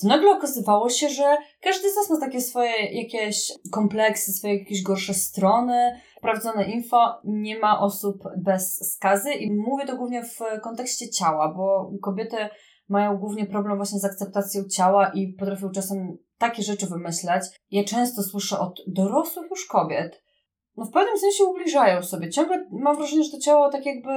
to 0.00 0.08
nagle 0.08 0.30
okazywało 0.30 0.88
się, 0.88 1.08
że 1.08 1.36
każdy 1.60 1.92
z 1.92 1.96
nas 1.96 2.10
ma 2.10 2.26
takie 2.26 2.40
swoje 2.40 3.02
jakieś 3.02 3.52
kompleksy, 3.72 4.32
swoje 4.32 4.58
jakieś 4.58 4.82
gorsze 4.82 5.14
strony, 5.14 6.00
sprawdzone 6.18 6.64
info, 6.64 7.20
nie 7.24 7.58
ma 7.58 7.80
osób 7.80 8.22
bez 8.36 8.94
skazy 8.94 9.32
i 9.32 9.56
mówię 9.56 9.86
to 9.86 9.96
głównie 9.96 10.24
w 10.24 10.60
kontekście 10.62 11.10
ciała, 11.10 11.54
bo 11.56 11.90
kobiety 12.02 12.36
mają 12.88 13.16
głównie 13.16 13.46
problem 13.46 13.76
właśnie 13.76 13.98
z 13.98 14.04
akceptacją 14.04 14.62
ciała 14.64 15.10
i 15.14 15.32
potrafią 15.32 15.70
czasem 15.70 16.18
takie 16.38 16.62
rzeczy 16.62 16.86
wymyślać. 16.86 17.44
Ja 17.70 17.84
często 17.84 18.22
słyszę 18.22 18.58
od 18.58 18.80
dorosłych 18.86 19.46
już 19.50 19.66
kobiet, 19.66 20.24
no 20.76 20.84
w 20.84 20.90
pewnym 20.90 21.18
sensie 21.18 21.44
ubliżają 21.44 22.02
sobie. 22.02 22.30
Ciągle 22.30 22.66
mam 22.70 22.96
wrażenie, 22.96 23.24
że 23.24 23.30
to 23.30 23.38
ciało 23.38 23.70
tak 23.70 23.86
jakby 23.86 24.10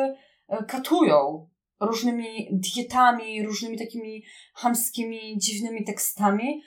e, 0.47 0.63
katują 0.67 1.49
różnymi 1.79 2.49
dietami, 2.51 3.43
różnymi 3.43 3.77
takimi 3.77 4.23
hamskimi, 4.53 5.37
dziwnymi 5.37 5.85
tekstami. 5.85 6.61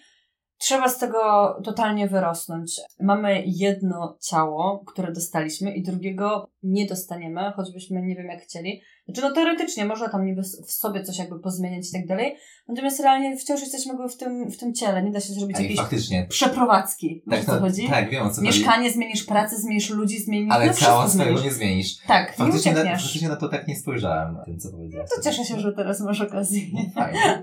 Trzeba 0.59 0.89
z 0.89 0.99
tego 0.99 1.21
totalnie 1.65 2.09
wyrosnąć. 2.09 2.81
Mamy 3.01 3.43
jedno 3.47 4.19
ciało, 4.23 4.85
które 4.87 5.13
dostaliśmy 5.13 5.75
i 5.75 5.83
drugiego 5.83 6.51
nie 6.63 6.87
dostaniemy, 6.87 7.53
choćbyśmy 7.57 8.03
nie 8.03 8.15
wiem 8.15 8.27
jak 8.27 8.43
chcieli. 8.43 8.83
Znaczy 9.15 9.29
no 9.29 9.35
teoretycznie 9.35 9.85
można 9.85 10.09
tam 10.09 10.25
niby 10.27 10.43
w 10.43 10.73
sobie 10.73 11.03
coś 11.03 11.19
jakby 11.19 11.41
pozmieniać 11.41 11.89
i 11.89 11.93
tak 11.93 12.07
dalej, 12.07 12.37
natomiast 12.69 13.01
realnie 13.01 13.37
wciąż 13.37 13.61
jesteśmy 13.61 13.93
jakby 13.93 14.09
w 14.09 14.17
tym, 14.17 14.51
w 14.51 14.57
tym 14.57 14.75
ciele, 14.75 15.03
nie 15.03 15.11
da 15.11 15.21
się 15.21 15.33
zrobić 15.33 15.57
Ej, 15.57 15.63
jakiejś 15.63 15.81
faktycznie. 15.81 16.27
przeprowadzki. 16.29 17.23
Wiesz 17.27 17.41
Tak, 17.41 17.49
o 17.49 17.53
co 17.53 17.61
no, 17.61 17.61
chodzi? 17.61 17.89
tak, 17.89 18.11
wiem 18.11 18.23
o 18.27 18.31
co 18.31 18.35
chodzi. 18.37 18.47
Mieszkanie 18.47 18.91
zmienisz, 18.91 19.25
pracę 19.25 19.57
zmienisz, 19.57 19.91
ludzi 19.91 20.19
zmienisz, 20.19 20.55
Ale 20.55 20.67
no 20.67 20.73
swojego 20.73 21.09
zmienisz. 21.09 21.45
nie 21.45 21.53
zmienisz. 21.53 21.97
Tak, 22.07 22.29
nie 22.31 22.45
Faktycznie 22.45 22.73
na, 22.73 22.81
uciekniesz. 22.81 23.03
faktycznie 23.03 23.29
na 23.29 23.37
to 23.37 23.49
tak 23.49 23.69
nie 23.69 23.77
spojrzałem, 23.77 24.37
tym 24.45 24.59
co 24.59 24.71
powiedziałeś. 24.71 25.11
To 25.17 25.23
cieszę 25.23 25.45
się, 25.45 25.61
że 25.61 25.73
teraz 25.73 26.01
masz 26.01 26.21
okazję. 26.21 26.61
Fajnie. 26.95 27.43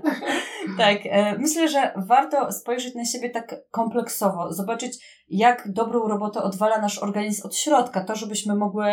Tak, 0.78 0.98
e, 1.04 1.38
myślę, 1.38 1.68
że 1.68 1.92
warto 1.96 2.52
spojrzeć 2.52 2.94
na 2.94 3.04
siebie 3.04 3.30
tak 3.30 3.54
kompleksowo, 3.70 4.52
zobaczyć, 4.52 5.24
jak 5.28 5.72
dobrą 5.72 6.08
robotę 6.08 6.42
odwala 6.42 6.80
nasz 6.80 6.98
organizm 6.98 7.46
od 7.46 7.56
środka, 7.56 8.04
to 8.04 8.14
żebyśmy 8.14 8.54
mogły 8.54 8.86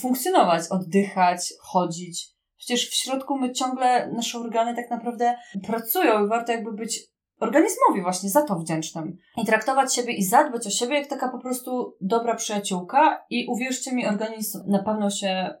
funkcjonować, 0.00 0.62
oddychać, 0.70 1.52
chodzić. 1.60 2.34
Przecież 2.56 2.90
w 2.90 2.94
środku 2.94 3.38
my 3.38 3.52
ciągle, 3.52 4.12
nasze 4.12 4.38
organy 4.38 4.74
tak 4.74 4.90
naprawdę 4.90 5.36
pracują 5.66 6.24
i 6.24 6.28
warto 6.28 6.52
jakby 6.52 6.72
być 6.72 7.00
organizmowi 7.40 8.02
właśnie 8.02 8.30
za 8.30 8.42
to 8.42 8.56
wdzięcznym. 8.56 9.16
I 9.36 9.46
traktować 9.46 9.94
siebie 9.94 10.12
i 10.12 10.24
zadbać 10.24 10.66
o 10.66 10.70
siebie 10.70 10.94
jak 10.94 11.06
taka 11.06 11.28
po 11.28 11.38
prostu 11.38 11.96
dobra 12.00 12.34
przyjaciółka 12.34 13.24
i 13.30 13.46
uwierzcie 13.48 13.92
mi, 13.92 14.06
organizm 14.06 14.58
na 14.66 14.82
pewno 14.82 15.10
się 15.10 15.54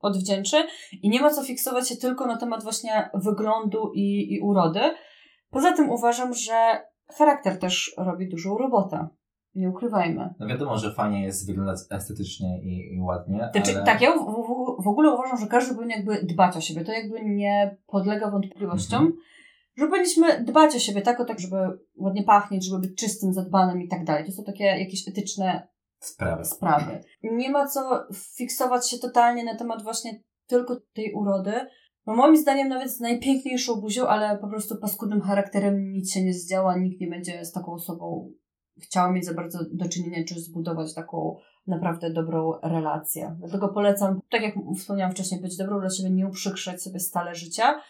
odwdzięczy 0.00 0.56
i 1.02 1.08
nie 1.08 1.20
ma 1.20 1.30
co 1.30 1.42
fiksować 1.42 1.88
się 1.88 1.96
tylko 1.96 2.26
na 2.26 2.36
temat 2.36 2.62
właśnie 2.62 3.10
wyglądu 3.14 3.92
i, 3.94 4.34
i 4.34 4.40
urody. 4.40 4.80
Poza 5.50 5.72
tym 5.72 5.90
uważam, 5.90 6.34
że 6.34 6.82
charakter 7.18 7.58
też 7.58 7.94
robi 7.98 8.28
dużą 8.28 8.58
robotę. 8.58 9.08
Nie 9.54 9.70
ukrywajmy. 9.70 10.34
No 10.38 10.46
wiadomo, 10.46 10.78
że 10.78 10.94
fajnie 10.94 11.22
jest 11.24 11.46
wyglądać 11.46 11.78
estetycznie 11.90 12.62
i, 12.62 12.94
i 12.94 13.00
ładnie, 13.00 13.48
Znaczy, 13.52 13.76
ale... 13.76 13.84
Tak, 13.84 14.00
ja 14.00 14.12
w, 14.12 14.18
w, 14.18 14.84
w 14.84 14.88
ogóle 14.88 15.14
uważam, 15.14 15.38
że 15.38 15.46
każdy 15.46 15.74
powinien 15.74 15.98
jakby 15.98 16.26
dbać 16.26 16.56
o 16.56 16.60
siebie. 16.60 16.84
To 16.84 16.92
jakby 16.92 17.24
nie 17.24 17.76
podlega 17.86 18.30
wątpliwościom, 18.30 19.02
Mhm. 19.02 19.20
że 19.76 19.86
powinniśmy 19.86 20.44
dbać 20.44 20.74
o 20.76 20.78
siebie 20.78 21.02
tak, 21.02 21.20
o 21.20 21.24
tak, 21.24 21.40
żeby 21.40 21.56
ładnie 21.96 22.22
pachnieć, 22.22 22.68
żeby 22.68 22.80
być 22.80 22.98
czystym, 22.98 23.32
zadbanym 23.32 23.82
i 23.82 23.88
tak 23.88 24.04
dalej. 24.04 24.24
To 24.26 24.32
są 24.32 24.44
takie 24.44 24.64
jakieś 24.64 25.08
etyczne 25.08 25.68
Sprawy. 26.00 26.44
sprawy. 26.44 27.00
Nie 27.22 27.50
ma 27.50 27.66
co 27.66 28.04
fiksować 28.36 28.90
się 28.90 28.98
totalnie 28.98 29.44
na 29.44 29.56
temat 29.56 29.82
właśnie 29.82 30.10
tylko 30.46 30.76
tej 30.94 31.12
urody. 31.12 31.52
Bo 32.06 32.16
moim 32.16 32.36
zdaniem 32.36 32.68
nawet 32.68 32.90
z 32.90 33.00
najpiękniejszą 33.00 33.80
buzią, 33.80 34.06
ale 34.06 34.38
po 34.38 34.48
prostu 34.48 34.76
paskudnym 34.76 35.20
charakterem 35.20 35.92
nic 35.92 36.12
się 36.12 36.24
nie 36.24 36.32
zdziała, 36.34 36.76
nikt 36.78 37.00
nie 37.00 37.06
będzie 37.08 37.44
z 37.44 37.52
taką 37.52 37.72
osobą 37.72 38.30
chciała 38.80 39.12
mieć 39.12 39.24
za 39.24 39.34
bardzo 39.34 39.58
do 39.72 39.88
czynienia, 39.88 40.24
czy 40.28 40.40
zbudować 40.40 40.94
taką 40.94 41.36
naprawdę 41.66 42.10
dobrą 42.10 42.52
relację. 42.62 43.36
Dlatego 43.38 43.68
polecam, 43.68 44.20
tak 44.30 44.42
jak 44.42 44.54
wspomniałam 44.78 45.12
wcześniej, 45.12 45.40
być 45.40 45.56
dobrą 45.56 45.80
dla 45.80 45.90
siebie, 45.90 46.10
nie 46.10 46.26
uprzykrzać 46.26 46.82
sobie 46.82 47.00
stale 47.00 47.34
życia. 47.34 47.80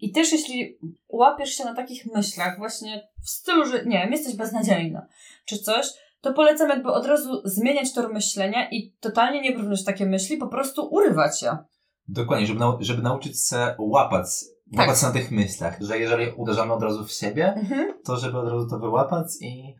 I 0.00 0.12
też 0.12 0.32
jeśli 0.32 0.78
łapiesz 1.08 1.50
się 1.50 1.64
na 1.64 1.74
takich 1.74 2.06
myślach, 2.14 2.58
właśnie 2.58 3.08
w 3.24 3.30
stylu, 3.30 3.66
że 3.66 3.84
nie 3.84 3.98
wiem, 3.98 4.12
jesteś 4.12 4.36
beznadziejna, 4.36 5.06
czy 5.44 5.58
coś, 5.58 5.86
to 6.20 6.32
polecam 6.32 6.68
jakby 6.68 6.92
od 6.92 7.06
razu 7.06 7.40
zmieniać 7.44 7.92
tor 7.94 8.12
myślenia 8.12 8.70
i 8.70 8.92
totalnie 9.00 9.40
nie 9.40 9.58
w 9.58 9.84
takie 9.84 10.06
myśli, 10.06 10.36
po 10.36 10.48
prostu 10.48 10.88
urywać 10.90 11.42
je. 11.42 11.56
Dokładnie, 12.08 12.46
żeby, 12.46 12.60
nau- 12.60 12.76
żeby 12.80 13.02
nauczyć 13.02 13.46
się 13.48 13.74
łapać, 13.78 14.26
Tak. 14.72 14.80
łapać 14.80 15.00
się 15.00 15.06
na 15.06 15.12
tych 15.12 15.30
myślach, 15.30 15.76
że 15.80 15.98
jeżeli 15.98 16.32
uderzamy 16.36 16.72
od 16.72 16.82
razu 16.82 17.04
w 17.04 17.12
siebie, 17.12 17.54
to 18.04 18.16
żeby 18.16 18.38
od 18.38 18.48
razu 18.48 18.68
to 18.70 18.78
wyłapać 18.78 19.26
i 19.40 19.74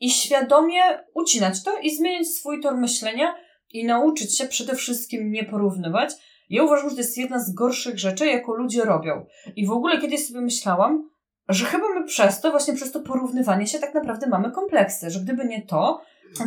I 0.00 0.10
świadomie 0.10 0.80
ucinać 1.14 1.62
to 1.62 1.78
i 1.78 1.96
zmieniać 1.96 2.26
swój 2.28 2.60
tor 2.60 2.76
myślenia 2.76 3.34
i 3.72 3.84
nauczyć 3.84 4.38
się 4.38 4.46
przede 4.46 4.74
wszystkim 4.74 5.32
nie 5.32 5.44
porównywać. 5.44 6.10
Ja 6.50 6.64
uważam, 6.64 6.90
że 6.90 6.96
to 6.96 7.00
jest 7.00 7.18
jedna 7.18 7.38
z 7.38 7.54
gorszych 7.54 7.98
rzeczy, 7.98 8.26
jaką 8.26 8.52
ludzie 8.52 8.84
robią. 8.84 9.26
I 9.56 9.66
w 9.66 9.70
ogóle 9.70 10.00
kiedyś 10.00 10.26
sobie 10.26 10.40
myślałam, 10.40 11.10
że 11.48 11.66
chyba 11.66 11.84
my 11.88 12.04
przez 12.04 12.40
to, 12.40 12.50
właśnie 12.50 12.74
przez 12.74 12.92
to 12.92 13.00
porównywanie 13.00 13.66
się 13.66 13.78
tak 13.78 13.94
naprawdę 13.94 14.26
mamy 14.26 14.50
kompleksy, 14.50 15.10
że 15.10 15.20
gdyby 15.20 15.44
nie 15.44 15.62
to, 15.62 16.00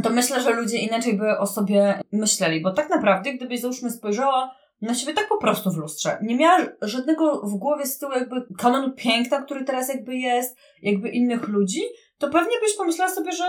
to 0.03 0.09
myślę, 0.09 0.41
że 0.41 0.51
ludzie 0.51 0.77
inaczej 0.77 1.17
by 1.17 1.37
o 1.37 1.47
sobie 1.47 2.01
myśleli, 2.11 2.61
bo 2.61 2.73
tak 2.73 2.89
naprawdę, 2.89 3.33
gdybyś 3.33 3.59
załóżmy 3.59 3.91
spojrzała 3.91 4.55
na 4.81 4.93
siebie 4.93 5.13
tak 5.13 5.29
po 5.29 5.37
prostu 5.37 5.71
w 5.71 5.77
lustrze, 5.77 6.17
nie 6.21 6.35
miała 6.35 6.65
żadnego 6.81 7.41
w 7.41 7.55
głowie 7.55 7.85
z 7.85 7.97
tyłu 7.97 8.11
jakby 8.11 8.35
kanonu 8.57 8.93
piękna, 8.93 9.41
który 9.41 9.63
teraz 9.63 9.89
jakby 9.89 10.15
jest, 10.15 10.57
jakby 10.81 11.09
innych 11.09 11.47
ludzi, 11.47 11.81
to 12.19 12.29
pewnie 12.29 12.59
byś 12.61 12.75
pomyślała 12.77 13.11
sobie, 13.11 13.31
że 13.31 13.43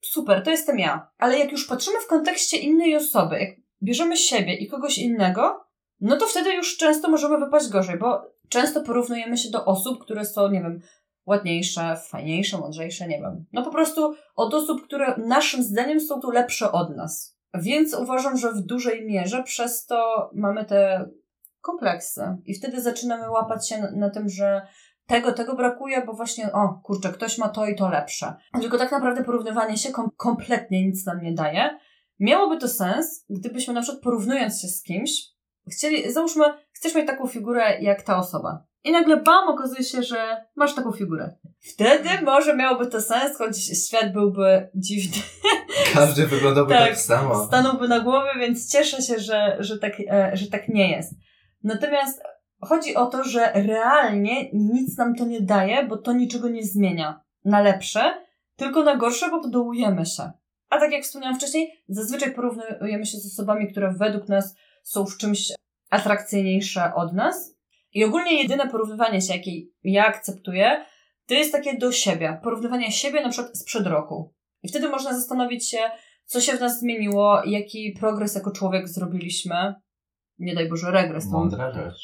super, 0.00 0.42
to 0.42 0.50
jestem 0.50 0.78
ja. 0.78 1.10
Ale 1.18 1.38
jak 1.38 1.52
już 1.52 1.66
patrzymy 1.66 2.00
w 2.00 2.06
kontekście 2.06 2.56
innej 2.56 2.96
osoby, 2.96 3.38
jak 3.38 3.50
bierzemy 3.82 4.16
siebie 4.16 4.54
i 4.54 4.68
kogoś 4.68 4.98
innego, 4.98 5.64
no 6.00 6.16
to 6.16 6.26
wtedy 6.26 6.54
już 6.54 6.76
często 6.76 7.10
możemy 7.10 7.38
wypaść 7.38 7.68
gorzej, 7.68 7.98
bo 7.98 8.34
często 8.48 8.82
porównujemy 8.82 9.36
się 9.36 9.50
do 9.50 9.64
osób, 9.64 10.04
które 10.04 10.24
są, 10.24 10.50
nie 10.50 10.62
wiem, 10.62 10.80
ładniejsze, 11.26 11.96
fajniejsze, 12.08 12.58
mądrzejsze, 12.58 13.08
nie 13.08 13.20
wiem. 13.20 13.44
No 13.52 13.62
po 13.62 13.70
prostu 13.70 14.14
od 14.36 14.54
osób, 14.54 14.82
które 14.82 15.14
naszym 15.16 15.62
zdaniem 15.62 16.00
są 16.00 16.20
tu 16.20 16.30
lepsze 16.30 16.72
od 16.72 16.96
nas. 16.96 17.36
Więc 17.54 17.94
uważam, 17.94 18.36
że 18.36 18.52
w 18.52 18.60
dużej 18.60 19.06
mierze 19.06 19.42
przez 19.42 19.86
to 19.86 20.30
mamy 20.34 20.64
te 20.64 21.08
kompleksy. 21.60 22.22
I 22.44 22.54
wtedy 22.54 22.82
zaczynamy 22.82 23.30
łapać 23.30 23.68
się 23.68 23.78
na, 23.80 23.90
na 23.90 24.10
tym, 24.10 24.28
że 24.28 24.66
tego, 25.06 25.32
tego 25.32 25.56
brakuje, 25.56 26.02
bo 26.06 26.12
właśnie, 26.12 26.52
o 26.52 26.80
kurczę, 26.84 27.08
ktoś 27.12 27.38
ma 27.38 27.48
to 27.48 27.66
i 27.66 27.76
to 27.76 27.88
lepsze. 27.88 28.34
Tylko 28.60 28.78
tak 28.78 28.92
naprawdę 28.92 29.24
porównywanie 29.24 29.76
się 29.76 29.90
kom- 29.92 30.10
kompletnie 30.16 30.86
nic 30.86 31.06
nam 31.06 31.22
nie 31.22 31.32
daje. 31.32 31.78
Miałoby 32.20 32.58
to 32.58 32.68
sens, 32.68 33.24
gdybyśmy 33.30 33.74
na 33.74 33.82
przykład 33.82 34.02
porównując 34.02 34.60
się 34.60 34.68
z 34.68 34.82
kimś, 34.82 35.10
chcieli, 35.72 36.12
załóżmy, 36.12 36.44
chcesz 36.72 36.94
mieć 36.94 37.06
taką 37.06 37.26
figurę 37.26 37.80
jak 37.80 38.02
ta 38.02 38.16
osoba. 38.18 38.64
I 38.84 38.92
nagle 38.92 39.16
bam, 39.16 39.48
okazuje 39.48 39.82
się, 39.84 40.02
że 40.02 40.46
masz 40.56 40.74
taką 40.74 40.92
figurę. 40.92 41.34
Wtedy 41.60 42.08
może 42.22 42.56
miałoby 42.56 42.86
to 42.86 43.00
sens, 43.00 43.38
choć 43.38 43.86
świat 43.86 44.12
byłby 44.12 44.70
dziwny. 44.74 45.22
każdy 45.94 46.26
wyglądałby 46.26 46.74
tak, 46.74 46.88
Tak, 46.88 46.98
samo. 46.98 47.46
Stanąłby 47.46 47.88
na 47.88 48.00
głowie, 48.00 48.30
więc 48.38 48.72
cieszę 48.72 49.02
się, 49.02 49.18
że, 49.18 49.56
że, 49.60 49.78
tak, 49.78 49.92
e, 50.10 50.30
że 50.34 50.46
tak 50.46 50.68
nie 50.68 50.90
jest. 50.90 51.14
Natomiast 51.62 52.22
chodzi 52.64 52.94
o 52.94 53.06
to, 53.06 53.24
że 53.24 53.52
realnie 53.54 54.50
nic 54.52 54.98
nam 54.98 55.14
to 55.14 55.24
nie 55.24 55.40
daje, 55.40 55.86
bo 55.86 55.96
to 55.96 56.12
niczego 56.12 56.48
nie 56.48 56.62
zmienia 56.62 57.20
na 57.44 57.60
lepsze, 57.60 58.24
tylko 58.56 58.82
na 58.82 58.96
gorsze, 58.96 59.30
bo 59.30 59.48
dołujemy 59.48 60.06
się. 60.06 60.30
A 60.70 60.78
tak 60.78 60.92
jak 60.92 61.02
wspomniałam 61.02 61.36
wcześniej, 61.36 61.82
zazwyczaj 61.88 62.34
porównujemy 62.34 63.06
się 63.06 63.18
z 63.18 63.26
osobami, 63.32 63.70
które 63.70 63.92
według 63.92 64.28
nas 64.28 64.56
są 64.82 65.06
w 65.06 65.16
czymś 65.16 65.52
atrakcyjniejsze 65.90 66.94
od 66.94 67.12
nas. 67.12 67.54
I 67.92 68.04
ogólnie 68.04 68.42
jedyne 68.42 68.68
porównywanie 68.68 69.22
się, 69.22 69.36
jakie 69.36 69.50
ja 69.84 70.06
akceptuję, 70.06 70.84
to 71.26 71.34
jest 71.34 71.52
takie 71.52 71.78
do 71.78 71.92
siebie. 71.92 72.40
Porównywanie 72.42 72.92
siebie 72.92 73.22
na 73.22 73.28
przykład 73.28 73.58
sprzed 73.58 73.86
roku. 73.86 74.34
I 74.62 74.68
wtedy 74.68 74.88
można 74.88 75.12
zastanowić 75.12 75.70
się, 75.70 75.78
co 76.24 76.40
się 76.40 76.52
w 76.56 76.60
nas 76.60 76.80
zmieniło, 76.80 77.42
jaki 77.44 77.96
progres 78.00 78.34
jako 78.34 78.50
człowiek 78.50 78.88
zrobiliśmy. 78.88 79.74
Nie 80.38 80.54
daj 80.54 80.68
Boże, 80.68 80.90
regres. 80.90 81.30
To, 81.30 81.30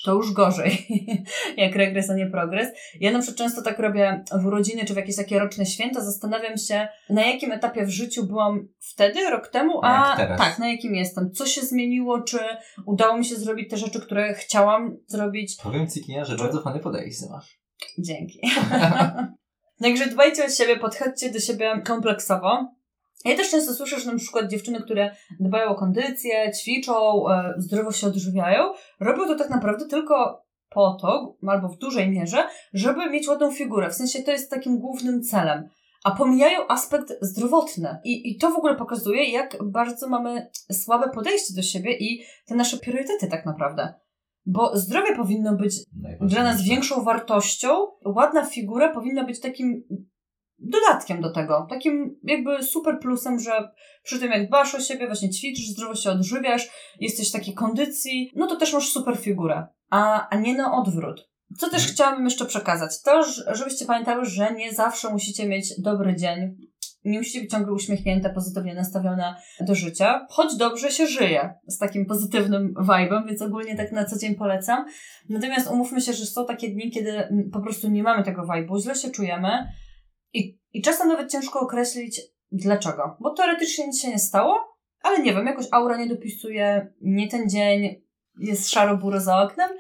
to 0.05 0.15
już 0.15 0.33
gorzej, 0.33 0.87
jak 1.57 1.77
regres, 1.77 2.11
a 2.11 2.15
nie 2.15 2.27
progres. 2.27 2.69
Ja 3.01 3.13
na 3.13 3.19
przykład 3.19 3.39
często 3.39 3.63
tak 3.63 3.79
robię 3.79 4.25
w 4.43 4.47
urodziny, 4.47 4.85
czy 4.85 4.95
w 4.95 4.97
jakieś 4.97 5.17
takie 5.17 5.39
roczne 5.39 5.67
święta, 5.67 6.01
zastanawiam 6.01 6.57
się, 6.57 6.89
na 7.11 7.27
jakim 7.27 7.53
etapie 7.53 7.87
w 7.87 7.91
życiu 7.91 8.27
byłam 8.27 8.69
wtedy, 8.79 9.31
rok 9.31 9.49
temu, 9.49 9.81
A 9.83 10.17
tak, 10.17 10.59
na 10.59 10.69
jakim 10.69 10.95
jestem. 10.95 11.33
Co 11.33 11.47
się 11.47 11.61
zmieniło, 11.61 12.23
czy 12.23 12.39
udało 12.87 13.19
mi 13.19 13.25
się 13.25 13.37
zrobić 13.37 13.71
te 13.71 13.77
rzeczy, 13.77 14.01
które 14.01 14.35
chciałam 14.35 14.97
zrobić. 15.07 15.57
Powiem 15.63 15.89
Ci, 15.89 16.05
Kinia, 16.05 16.25
że 16.25 16.37
bardzo 16.37 16.63
fajne 16.63 16.81
podejście 16.81 17.27
masz. 17.31 17.61
Dzięki. 17.99 18.41
Także 19.83 20.07
dbajcie 20.07 20.45
o 20.45 20.49
siebie, 20.49 20.77
podchodźcie 20.77 21.31
do 21.31 21.41
siebie 21.41 21.83
kompleksowo. 21.87 22.80
Ja 23.25 23.37
też 23.37 23.51
często 23.51 23.75
słyszę, 23.75 24.01
że 24.01 24.13
na 24.13 24.19
przykład 24.19 24.51
dziewczyny, 24.51 24.81
które 24.81 25.17
dbają 25.41 25.69
o 25.69 25.75
kondycję, 25.75 26.53
ćwiczą, 26.61 27.29
e, 27.29 27.55
zdrowo 27.57 27.93
się 27.93 28.07
odżywiają, 28.07 28.73
robią 29.01 29.27
to 29.27 29.35
tak 29.35 29.51
naprawdę 29.51 29.87
tylko 29.87 30.45
po 30.71 30.97
to, 31.01 31.37
albo 31.47 31.69
w 31.69 31.79
dużej 31.79 32.11
mierze, 32.11 32.45
żeby 32.73 33.11
mieć 33.11 33.29
ładną 33.29 33.51
figurę. 33.51 33.91
W 33.91 33.95
sensie 33.95 34.23
to 34.23 34.31
jest 34.31 34.51
takim 34.51 34.79
głównym 34.79 35.23
celem. 35.23 35.69
A 36.05 36.11
pomijają 36.11 36.69
aspekt 36.69 37.13
zdrowotny. 37.21 37.99
I, 38.05 38.31
I 38.31 38.39
to 38.39 38.51
w 38.51 38.57
ogóle 38.57 38.77
pokazuje, 38.77 39.31
jak 39.31 39.57
bardzo 39.65 40.09
mamy 40.09 40.51
słabe 40.73 41.11
podejście 41.15 41.55
do 41.55 41.63
siebie 41.63 41.97
i 41.99 42.25
te 42.47 42.55
nasze 42.55 42.77
priorytety 42.77 43.27
tak 43.27 43.47
naprawdę. 43.47 43.95
Bo 44.47 44.77
zdrowie 44.77 45.17
powinno 45.17 45.57
być 45.57 45.75
dla 46.21 46.43
nas 46.43 46.63
większą 46.63 47.05
wartością, 47.05 47.87
ładna 48.05 48.45
figura 48.45 48.95
powinna 48.95 49.25
być 49.25 49.41
takim 49.41 49.85
dodatkiem 50.61 51.21
do 51.21 51.33
tego. 51.33 51.67
Takim 51.71 52.21
jakby 52.23 52.63
super 52.63 52.99
plusem, 53.01 53.41
że 53.41 53.71
przy 54.03 54.19
tym 54.19 54.31
jak 54.31 54.49
dbasz 54.49 54.75
o 54.75 54.81
siebie, 54.81 55.07
właśnie 55.07 55.31
ćwiczysz, 55.31 55.69
zdrowo 55.69 55.95
się 55.95 56.11
odżywiasz, 56.11 56.71
jesteś 57.01 57.29
w 57.29 57.33
takiej 57.33 57.55
kondycji, 57.55 58.31
no 58.37 58.47
to 58.47 58.57
też 58.57 58.73
masz 58.73 58.89
super 58.89 59.17
figurę. 59.17 59.67
A, 59.91 60.29
a 60.29 60.37
nie 60.37 60.55
na 60.55 60.75
odwrót. 60.75 61.31
Co 61.59 61.67
też 61.67 61.81
mhm. 61.81 61.95
chciałabym 61.95 62.25
jeszcze 62.25 62.47
przekazać? 62.47 63.03
To, 63.03 63.23
żebyście 63.55 63.85
pamiętały, 63.85 64.25
że 64.25 64.55
nie 64.55 64.73
zawsze 64.73 65.11
musicie 65.11 65.49
mieć 65.49 65.81
dobry 65.81 66.17
dzień. 66.17 66.57
Nie 67.05 67.19
musicie 67.19 67.41
być 67.41 67.51
ciągle 67.51 67.73
uśmiechnięte, 67.73 68.31
pozytywnie 68.31 68.75
nastawione 68.75 69.35
do 69.61 69.75
życia, 69.75 70.27
choć 70.31 70.57
dobrze 70.57 70.91
się 70.91 71.07
żyje 71.07 71.55
z 71.67 71.79
takim 71.79 72.07
pozytywnym 72.07 72.75
vibe'em, 72.75 73.27
więc 73.27 73.43
ogólnie 73.43 73.77
tak 73.77 73.93
na 73.93 74.05
co 74.05 74.19
dzień 74.19 74.35
polecam. 74.35 74.85
Natomiast 75.29 75.71
umówmy 75.71 76.01
się, 76.01 76.13
że 76.13 76.27
są 76.27 76.47
takie 76.47 76.69
dni, 76.69 76.91
kiedy 76.91 77.29
po 77.53 77.61
prostu 77.61 77.89
nie 77.89 78.03
mamy 78.03 78.25
tego 78.25 78.43
vibe'u, 78.43 78.83
źle 78.83 78.95
się 78.95 79.11
czujemy, 79.11 79.69
i, 80.33 80.59
I 80.73 80.83
czasem 80.83 81.09
nawet 81.09 81.33
ciężko 81.33 81.61
określić 81.61 82.21
dlaczego. 82.53 83.17
Bo 83.21 83.35
teoretycznie 83.35 83.87
nic 83.87 84.03
się 84.03 84.09
nie 84.09 84.19
stało, 84.19 84.79
ale 85.03 85.23
nie 85.23 85.35
wiem, 85.35 85.47
jakoś 85.47 85.67
aura 85.71 85.97
nie 85.97 86.07
dopisuje, 86.07 86.93
nie 87.01 87.29
ten 87.29 87.51
dzień, 87.51 88.03
jest 88.39 88.71
szaro-buro 88.71 89.21
za 89.21 89.43
oknem 89.43 89.71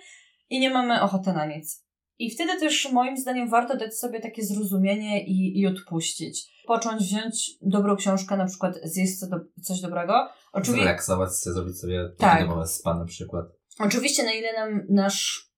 i 0.51 0.61
nie 0.61 0.71
mamy 0.71 1.03
ochoty 1.03 1.33
na 1.33 1.47
nic. 1.47 1.85
I 2.19 2.31
wtedy 2.31 2.61
też 2.61 2.93
moim 2.93 3.17
zdaniem 3.17 3.51
warto 3.51 3.77
dać 3.77 3.99
sobie 3.99 4.21
takie 4.21 4.45
zrozumienie 4.45 5.25
i, 5.27 5.61
i 5.61 5.67
odpuścić. 5.67 6.63
Począć 6.67 7.03
wziąć 7.03 7.51
dobrą 7.63 7.97
książkę, 7.97 8.37
na 8.37 8.47
przykład 8.47 8.79
zjeść 8.85 9.19
co 9.19 9.27
do, 9.27 9.37
coś 9.63 9.81
dobrego. 9.81 10.29
Oczywiście, 10.53 10.83
Zrelaksować 10.83 11.31
się, 11.45 11.53
zrobić 11.53 11.79
sobie 11.79 12.11
tak. 12.19 12.47
spa 12.67 12.95
na 12.95 13.05
przykład. 13.05 13.47
Oczywiście 13.79 14.23
na 14.23 14.33
ile 14.33 14.53
nam 14.53 14.87
nasz 14.91 15.51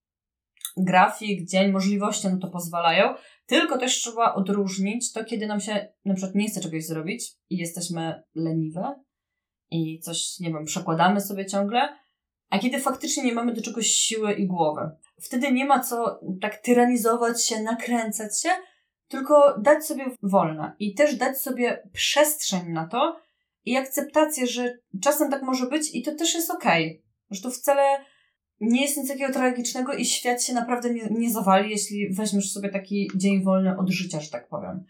grafik, 0.76 1.49
dzień, 1.49 1.72
możliwości 1.72 2.28
no 2.28 2.38
to 2.38 2.49
pozwalają, 2.49 3.14
tylko 3.46 3.78
też 3.78 3.94
trzeba 3.94 4.34
odróżnić 4.34 5.12
to, 5.12 5.25
kiedy 5.25 5.46
nam 5.46 5.61
się 5.61 5.88
na 6.04 6.14
przykład 6.14 6.34
nie 6.34 6.49
chce 6.49 6.61
czegoś 6.61 6.87
zrobić 6.87 7.32
i 7.50 7.56
jesteśmy 7.56 8.22
leniwe 8.34 8.94
i 9.70 10.00
coś, 10.00 10.40
nie 10.40 10.52
wiem, 10.52 10.64
przekładamy 10.64 11.20
sobie 11.20 11.46
ciągle, 11.46 12.02
a 12.50 12.58
kiedy 12.58 12.80
faktycznie 12.80 13.25
nie 13.25 13.32
mamy 13.32 13.52
do 13.52 13.62
czegoś 13.62 13.87
siły 13.87 14.32
i 14.32 14.46
głowy. 14.46 14.90
Wtedy 15.20 15.52
nie 15.52 15.64
ma 15.64 15.80
co 15.80 16.20
tak 16.40 16.56
tyranizować 16.56 17.46
się, 17.46 17.62
nakręcać 17.62 18.40
się, 18.40 18.49
tylko 19.08 19.58
dać 19.58 19.87
sobie 19.87 20.04
wolne 20.22 20.72
i 20.78 20.94
też 20.94 21.16
dać 21.16 21.38
sobie 21.38 21.88
przestrzeń 21.92 22.68
na 22.68 22.88
to 22.88 23.20
i 23.64 23.76
akceptację, 23.76 24.46
że 24.46 24.78
czasem 25.02 25.30
tak 25.30 25.42
może 25.42 25.66
być 25.66 25.94
i 25.94 26.02
to 26.02 26.14
też 26.14 26.34
jest 26.34 26.50
okej. 26.50 26.87
Okay. 26.87 27.02
Że 27.30 27.42
to 27.42 27.50
wcale 27.50 28.04
nie 28.62 28.83
jest 28.83 28.97
nic 28.97 29.09
takiego 29.09 29.33
tragicznego 29.33 29.92
i 29.92 30.04
świat 30.04 30.45
się 30.45 30.52
naprawdę 30.52 30.90
nie, 30.90 31.02
nie 31.11 31.31
zawali, 31.31 31.71
jeśli 31.71 32.14
weźmiesz 32.14 32.52
sobie 32.52 32.69
taki 32.69 33.11
dzień 33.16 33.45
wolny 33.45 33.78
od 33.78 33.90
życia, 33.90 34.21
że 34.21 34.31
tak 34.31 34.49
powiem. 34.49 34.85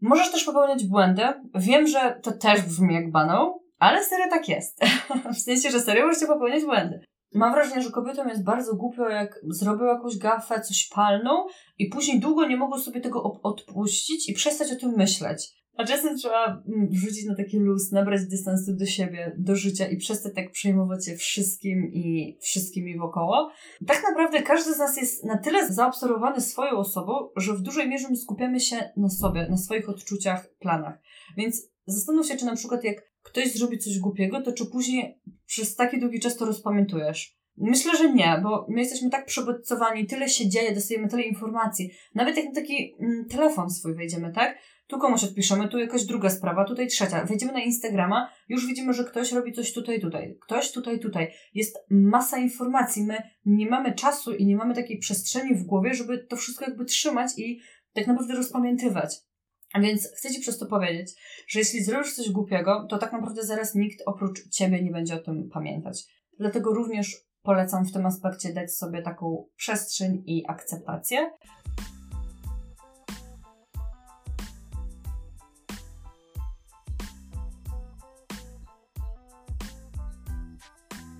Możesz 0.00 0.32
też 0.32 0.44
popełniać 0.44 0.84
błędy. 0.84 1.22
Wiem, 1.54 1.86
że 1.86 2.20
to 2.22 2.32
też 2.32 2.62
brzmi 2.62 2.94
jak 2.94 3.10
banał, 3.10 3.62
ale 3.78 4.04
serio 4.04 4.26
tak 4.30 4.48
jest. 4.48 4.80
w 5.34 5.38
sensie, 5.38 5.70
że 5.70 5.80
serio 5.80 6.06
możecie 6.06 6.26
popełniać 6.26 6.64
błędy. 6.64 7.00
Mam 7.34 7.52
wrażenie, 7.52 7.82
że 7.82 7.90
kobietom 7.90 8.28
jest 8.28 8.44
bardzo 8.44 8.76
głupio, 8.76 9.08
jak 9.08 9.40
zrobią 9.48 9.84
jakąś 9.84 10.18
gafę, 10.18 10.60
coś 10.60 10.88
palną 10.94 11.46
i 11.78 11.88
później 11.88 12.20
długo 12.20 12.46
nie 12.46 12.56
mogą 12.56 12.78
sobie 12.78 13.00
tego 13.00 13.40
odpuścić 13.42 14.28
i 14.28 14.32
przestać 14.32 14.72
o 14.72 14.76
tym 14.76 14.94
myśleć. 14.96 15.59
A 15.76 15.84
czasem 15.84 16.16
trzeba 16.16 16.46
mm, 16.46 16.88
wrzucić 16.90 17.26
na 17.26 17.34
taki 17.34 17.58
luz, 17.58 17.92
nabrać 17.92 18.26
dystansu 18.26 18.76
do 18.76 18.86
siebie, 18.86 19.36
do 19.38 19.56
życia 19.56 19.88
i 19.88 19.96
przestać 19.96 20.34
tak 20.34 20.50
przejmować 20.50 21.06
się 21.06 21.16
wszystkim 21.16 21.90
i 21.92 22.38
wszystkimi 22.40 22.98
wokoło. 22.98 23.50
Tak 23.86 24.02
naprawdę 24.02 24.42
każdy 24.42 24.74
z 24.74 24.78
nas 24.78 24.96
jest 24.96 25.24
na 25.24 25.38
tyle 25.38 25.72
zaobserwowany 25.72 26.40
swoją 26.40 26.70
osobą, 26.70 27.12
że 27.36 27.54
w 27.54 27.60
dużej 27.60 27.88
mierze 27.88 28.08
my 28.10 28.16
skupiamy 28.16 28.60
się 28.60 28.76
na 28.96 29.08
sobie, 29.08 29.46
na 29.50 29.56
swoich 29.56 29.88
odczuciach, 29.88 30.48
planach. 30.58 30.98
Więc 31.36 31.70
zastanów 31.86 32.26
się, 32.26 32.36
czy 32.36 32.44
na 32.44 32.56
przykład 32.56 32.84
jak 32.84 33.10
ktoś 33.22 33.52
zrobi 33.52 33.78
coś 33.78 33.98
głupiego, 33.98 34.42
to 34.42 34.52
czy 34.52 34.66
później 34.66 35.20
przez 35.46 35.76
taki 35.76 36.00
długi 36.00 36.20
czas 36.20 36.36
to 36.36 36.44
rozpamiętujesz. 36.44 37.40
Myślę, 37.56 37.96
że 37.96 38.12
nie, 38.12 38.40
bo 38.42 38.66
my 38.68 38.80
jesteśmy 38.80 39.10
tak 39.10 39.26
przebodźcowani, 39.26 40.06
tyle 40.06 40.28
się 40.28 40.48
dzieje, 40.48 40.74
dostajemy 40.74 41.08
tyle 41.08 41.22
informacji. 41.22 41.90
Nawet 42.14 42.36
jak 42.36 42.46
na 42.46 42.54
taki 42.54 42.96
mm, 43.00 43.24
telefon 43.30 43.70
swój 43.70 43.94
wejdziemy, 43.94 44.32
tak? 44.32 44.58
Tu 44.90 44.98
komuś 44.98 45.24
odpiszemy, 45.24 45.68
tu 45.68 45.78
jakaś 45.78 46.04
druga 46.04 46.30
sprawa, 46.30 46.64
tutaj 46.64 46.86
trzecia. 46.86 47.24
Wejdziemy 47.24 47.52
na 47.52 47.60
Instagrama, 47.60 48.30
już 48.48 48.66
widzimy, 48.66 48.92
że 48.92 49.04
ktoś 49.04 49.32
robi 49.32 49.52
coś 49.52 49.72
tutaj, 49.72 50.00
tutaj, 50.00 50.38
ktoś 50.40 50.72
tutaj, 50.72 51.00
tutaj. 51.00 51.32
Jest 51.54 51.78
masa 51.90 52.38
informacji. 52.38 53.02
My 53.04 53.16
nie 53.44 53.70
mamy 53.70 53.94
czasu 53.94 54.34
i 54.34 54.46
nie 54.46 54.56
mamy 54.56 54.74
takiej 54.74 54.98
przestrzeni 54.98 55.54
w 55.54 55.64
głowie, 55.64 55.94
żeby 55.94 56.18
to 56.18 56.36
wszystko 56.36 56.64
jakby 56.64 56.84
trzymać 56.84 57.30
i 57.36 57.60
tak 57.92 58.06
naprawdę 58.06 58.34
rozpamiętywać. 58.34 59.16
Więc 59.80 60.08
chcę 60.16 60.30
Ci 60.30 60.40
przez 60.40 60.58
to 60.58 60.66
powiedzieć, 60.66 61.10
że 61.48 61.58
jeśli 61.58 61.84
zrobisz 61.84 62.14
coś 62.14 62.30
głupiego, 62.30 62.86
to 62.90 62.98
tak 62.98 63.12
naprawdę 63.12 63.42
zaraz 63.42 63.74
nikt 63.74 64.02
oprócz 64.06 64.48
Ciebie 64.48 64.82
nie 64.82 64.90
będzie 64.90 65.14
o 65.14 65.18
tym 65.18 65.48
pamiętać. 65.52 66.04
Dlatego 66.38 66.74
również 66.74 67.16
polecam 67.42 67.84
w 67.84 67.92
tym 67.92 68.06
aspekcie 68.06 68.52
dać 68.52 68.74
sobie 68.74 69.02
taką 69.02 69.46
przestrzeń 69.56 70.22
i 70.26 70.44
akceptację. 70.48 71.30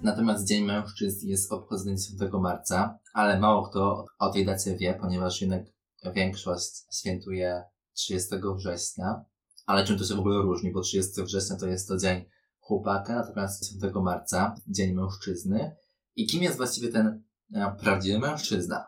Natomiast 0.02 0.46
Dzień 0.46 0.64
Mężczyzn 0.64 1.28
jest 1.28 1.52
obchodzony 1.52 1.96
10 1.96 2.20
marca, 2.32 2.98
ale 3.12 3.38
mało 3.40 3.68
kto 3.68 4.06
o 4.18 4.30
tej 4.30 4.46
dacie 4.46 4.76
wie, 4.76 4.98
ponieważ 5.00 5.40
jednak 5.40 5.62
większość 6.14 6.84
świętuje 6.92 7.64
30 7.92 8.30
września. 8.56 9.24
Ale 9.66 9.84
czym 9.84 9.98
to 9.98 10.04
się 10.04 10.14
w 10.14 10.18
ogóle 10.18 10.42
różni? 10.42 10.72
Bo 10.72 10.80
30 10.80 11.22
września 11.22 11.56
to 11.56 11.66
jest 11.66 11.88
to 11.88 11.96
dzień 11.96 12.24
chłopaka, 12.60 13.14
natomiast 13.14 13.64
10 13.80 13.94
marca 13.94 14.54
Dzień 14.66 14.94
Mężczyzny. 14.94 15.76
I 16.16 16.26
kim 16.26 16.42
jest 16.42 16.56
właściwie 16.56 16.88
ten 16.88 17.22
e, 17.54 17.76
prawdziwy 17.80 18.18
mężczyzna? 18.18 18.86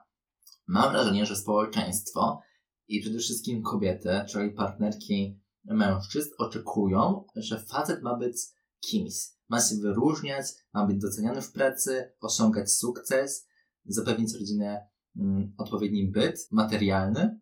Mam 0.66 0.92
wrażenie, 0.92 1.27
że 1.27 1.37
społeczeństwo 1.37 2.40
i 2.88 3.01
przede 3.01 3.18
wszystkim 3.18 3.62
kobiety, 3.62 4.25
czyli 4.29 4.51
partnerki 4.51 5.40
mężczyzn, 5.64 6.31
oczekują, 6.38 7.25
że 7.37 7.59
facet 7.59 8.03
ma 8.03 8.16
być 8.16 8.37
kimś 8.81 9.14
ma 9.53 9.61
się 9.61 9.77
wyróżniać, 9.77 10.47
ma 10.75 10.87
być 10.87 10.99
doceniany 10.99 11.43
w 11.43 11.53
pracy, 11.53 12.12
osiągać 12.21 12.73
sukces, 12.73 13.49
zapewnić 13.85 14.35
rodzinę 14.35 14.87
mm, 15.17 15.53
odpowiedni 15.59 16.11
byt 16.11 16.49
materialny 16.51 17.41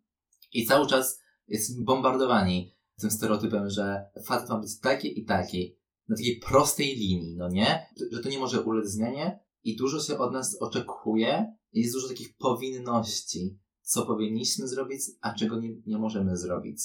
i 0.53 0.67
cały 0.67 0.87
czas 0.87 1.21
jesteśmy 1.49 1.85
bombardowani 1.85 2.75
tym 3.01 3.11
stereotypem, 3.11 3.71
że 3.71 4.11
facet 4.25 4.49
ma 4.49 4.59
być 4.59 4.81
taki 4.81 5.21
i 5.21 5.25
taki, 5.25 5.77
na 6.09 6.17
takiej 6.17 6.41
prostej 6.41 6.97
linii, 6.97 7.37
no 7.37 7.49
nie? 7.49 7.87
Że 8.13 8.23
to 8.23 8.29
nie 8.29 8.39
może 8.39 8.63
ulec 8.63 8.89
zmianie 8.91 9.41
i 9.65 9.77
dużo 9.77 10.01
się 10.01 10.19
od 10.19 10.33
nas 10.33 10.57
oczekuje, 10.61 11.57
jest 11.73 11.93
dużo 11.93 12.09
takich 12.09 12.37
powinności, 12.37 13.59
co 13.83 14.07
powinniśmy 14.07 14.69
zrobić, 14.69 15.01
a 15.21 15.35
czego 15.35 15.61
nie, 15.61 15.71
nie 15.87 15.99
możemy 15.99 16.37
zrobić. 16.37 16.83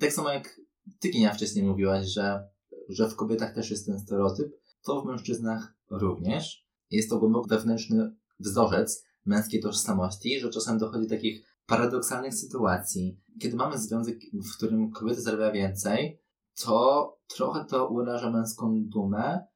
Tak 0.00 0.12
samo 0.12 0.30
jak 0.30 0.60
ty, 0.98 1.08
Kinia, 1.08 1.34
wcześniej 1.34 1.64
mówiłaś, 1.64 2.06
że 2.06 2.53
że 2.88 3.08
w 3.08 3.16
kobietach 3.16 3.54
też 3.54 3.70
jest 3.70 3.86
ten 3.86 4.00
stereotyp, 4.00 4.52
to 4.82 5.02
w 5.02 5.06
mężczyznach 5.06 5.74
również. 5.90 6.68
Jest 6.90 7.10
to 7.10 7.18
głęboko 7.18 7.48
wewnętrzny 7.48 8.16
wzorzec 8.40 9.04
męskiej 9.24 9.60
tożsamości, 9.60 10.40
że 10.40 10.50
czasem 10.50 10.78
dochodzi 10.78 11.08
do 11.08 11.14
takich 11.14 11.46
paradoksalnych 11.66 12.34
sytuacji. 12.34 13.20
Kiedy 13.40 13.56
mamy 13.56 13.78
związek, 13.78 14.18
w 14.32 14.56
którym 14.56 14.90
kobieta 14.90 15.20
zarabia 15.20 15.52
więcej, 15.52 16.20
to 16.64 17.18
trochę 17.36 17.64
to 17.64 17.88
uraża 17.88 18.30
męską 18.30 18.84
dumę, 18.86 19.46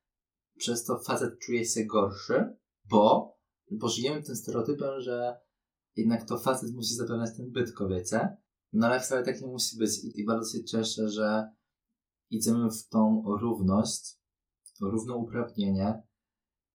przez 0.59 0.85
to 0.85 0.99
facet 0.99 1.39
czuje 1.39 1.65
się 1.65 1.85
gorszy, 1.85 2.57
bo, 2.85 3.37
bo 3.71 3.89
żyjemy 3.89 4.23
tym 4.23 4.37
stereotypem, 4.37 5.01
że 5.01 5.37
jednak 5.97 6.29
to 6.29 6.39
facet 6.39 6.73
musi 6.73 6.95
zapewniać 6.95 7.37
ten 7.37 7.51
byt 7.51 7.73
kobiecie, 7.73 8.37
no 8.73 8.87
ale 8.87 9.01
wcale 9.01 9.23
tak 9.23 9.41
nie 9.41 9.47
musi 9.47 9.79
być 9.79 9.91
i 10.15 10.25
bardzo 10.25 10.59
się 10.59 10.65
cieszę, 10.65 11.09
że 11.09 11.51
idziemy 12.31 12.71
w 12.71 12.89
tą 12.89 13.25
równość, 13.41 14.19
równouprawnienie. 14.81 16.03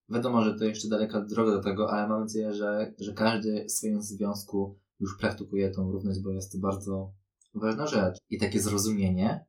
Wiadomo, 0.10 0.44
że 0.44 0.60
to 0.60 0.66
jeszcze 0.66 0.88
daleka 0.88 1.22
droga 1.22 1.52
do 1.52 1.64
tego, 1.64 1.92
ale 1.92 2.08
mam 2.08 2.22
nadzieję, 2.22 2.54
że, 2.54 2.94
że 3.00 3.14
każdy 3.14 3.66
w 3.66 3.72
swoim 3.72 4.02
związku 4.02 4.80
już 5.00 5.18
praktykuje 5.18 5.72
tą 5.72 5.92
równość, 5.92 6.20
bo 6.20 6.32
jest 6.32 6.52
to 6.52 6.58
bardzo 6.58 7.14
ważna 7.54 7.88
rzecz. 7.88 8.18
I 8.30 8.40
takie 8.40 8.62
zrozumienie. 8.62 9.46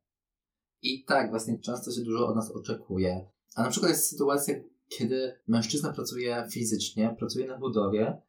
I 0.82 1.04
tak, 1.04 1.30
właśnie 1.30 1.58
często 1.58 1.90
się 1.90 2.00
dużo 2.00 2.28
od 2.28 2.36
nas 2.36 2.50
oczekuje. 2.50 3.28
A 3.54 3.62
na 3.62 3.70
przykład 3.70 3.92
jest 3.92 4.08
sytuacja, 4.08 4.54
kiedy 4.88 5.40
mężczyzna 5.46 5.92
pracuje 5.92 6.46
fizycznie, 6.50 7.16
pracuje 7.18 7.46
na 7.46 7.58
budowie, 7.58 8.22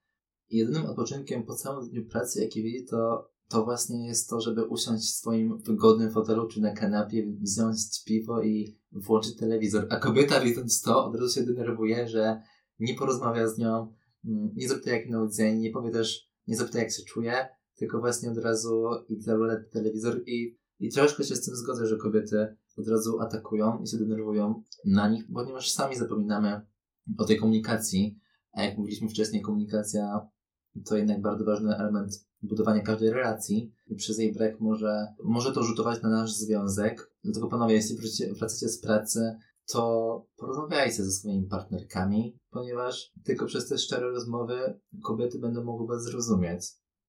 jedynym 0.49 0.85
odpoczynkiem 0.85 1.43
po 1.43 1.55
całym 1.55 1.89
dniu 1.89 2.05
pracy, 2.05 2.41
jaki 2.41 2.63
widzi, 2.63 2.85
to, 2.85 3.29
to 3.49 3.65
właśnie 3.65 4.07
jest 4.07 4.29
to, 4.29 4.41
żeby 4.41 4.65
usiąść 4.65 5.03
w 5.03 5.15
swoim 5.15 5.61
wygodnym 5.61 6.11
fotelu 6.11 6.47
czy 6.47 6.61
na 6.61 6.73
kanapie, 6.73 7.33
wziąć 7.41 8.03
piwo 8.05 8.43
i 8.43 8.77
włączyć 8.91 9.35
telewizor. 9.35 9.87
A 9.89 9.95
kobieta 9.95 10.41
widząc 10.41 10.81
to 10.81 11.05
od 11.05 11.15
razu 11.15 11.33
się 11.33 11.45
denerwuje, 11.45 12.07
że 12.07 12.41
nie 12.79 12.93
porozmawia 12.93 13.47
z 13.47 13.57
nią, 13.57 13.93
mm, 14.25 14.49
nie 14.55 14.69
zapyta 14.69 14.91
jak 14.91 15.05
minął 15.05 15.29
dzień, 15.29 15.59
nie 15.59 15.71
powie 15.71 15.91
też, 15.91 16.29
nie 16.47 16.57
zapyta 16.57 16.79
jak 16.79 16.91
się 16.91 17.03
czuje, 17.03 17.47
tylko 17.75 17.99
właśnie 17.99 18.31
od 18.31 18.37
razu 18.37 18.85
idzie 19.09 19.33
oglądać 19.33 19.59
telewizor 19.71 20.21
i, 20.25 20.57
i 20.79 20.89
troszkę 20.89 21.23
się 21.23 21.35
z 21.35 21.45
tym 21.45 21.55
zgodzę, 21.55 21.85
że 21.85 21.97
kobiety 21.97 22.55
od 22.77 22.87
razu 22.87 23.19
atakują 23.19 23.81
i 23.83 23.87
się 23.87 23.97
denerwują 23.97 24.63
na 24.85 25.09
nich, 25.09 25.23
ponieważ 25.33 25.71
sami 25.71 25.95
zapominamy 25.95 26.61
o 27.17 27.25
tej 27.25 27.37
komunikacji, 27.37 28.19
a 28.51 28.63
jak 28.63 28.77
mówiliśmy 28.77 29.09
wcześniej, 29.09 29.41
komunikacja 29.41 30.29
to 30.85 30.97
jednak 30.97 31.21
bardzo 31.21 31.45
ważny 31.45 31.75
element 31.75 32.25
budowania 32.45 32.81
każdej 32.81 33.09
relacji 33.09 33.73
i 33.87 33.95
przez 33.95 34.17
jej 34.17 34.33
brak 34.33 34.59
może, 34.59 35.07
może 35.23 35.51
to 35.53 35.63
rzutować 35.63 36.01
na 36.01 36.09
nasz 36.09 36.33
związek. 36.33 37.11
Dlatego 37.23 37.47
panowie, 37.47 37.75
jeśli 37.75 37.97
wracacie 38.33 38.69
z 38.69 38.81
pracy, 38.81 39.35
to 39.67 40.27
porozmawiajcie 40.37 41.03
ze 41.03 41.11
swoimi 41.11 41.47
partnerkami, 41.47 42.39
ponieważ 42.49 43.11
tylko 43.23 43.45
przez 43.45 43.67
te 43.67 43.77
szczere 43.77 44.09
rozmowy 44.09 44.79
kobiety 45.03 45.39
będą 45.39 45.63
mogły 45.63 45.87
was 45.87 46.03
zrozumieć. 46.03 46.61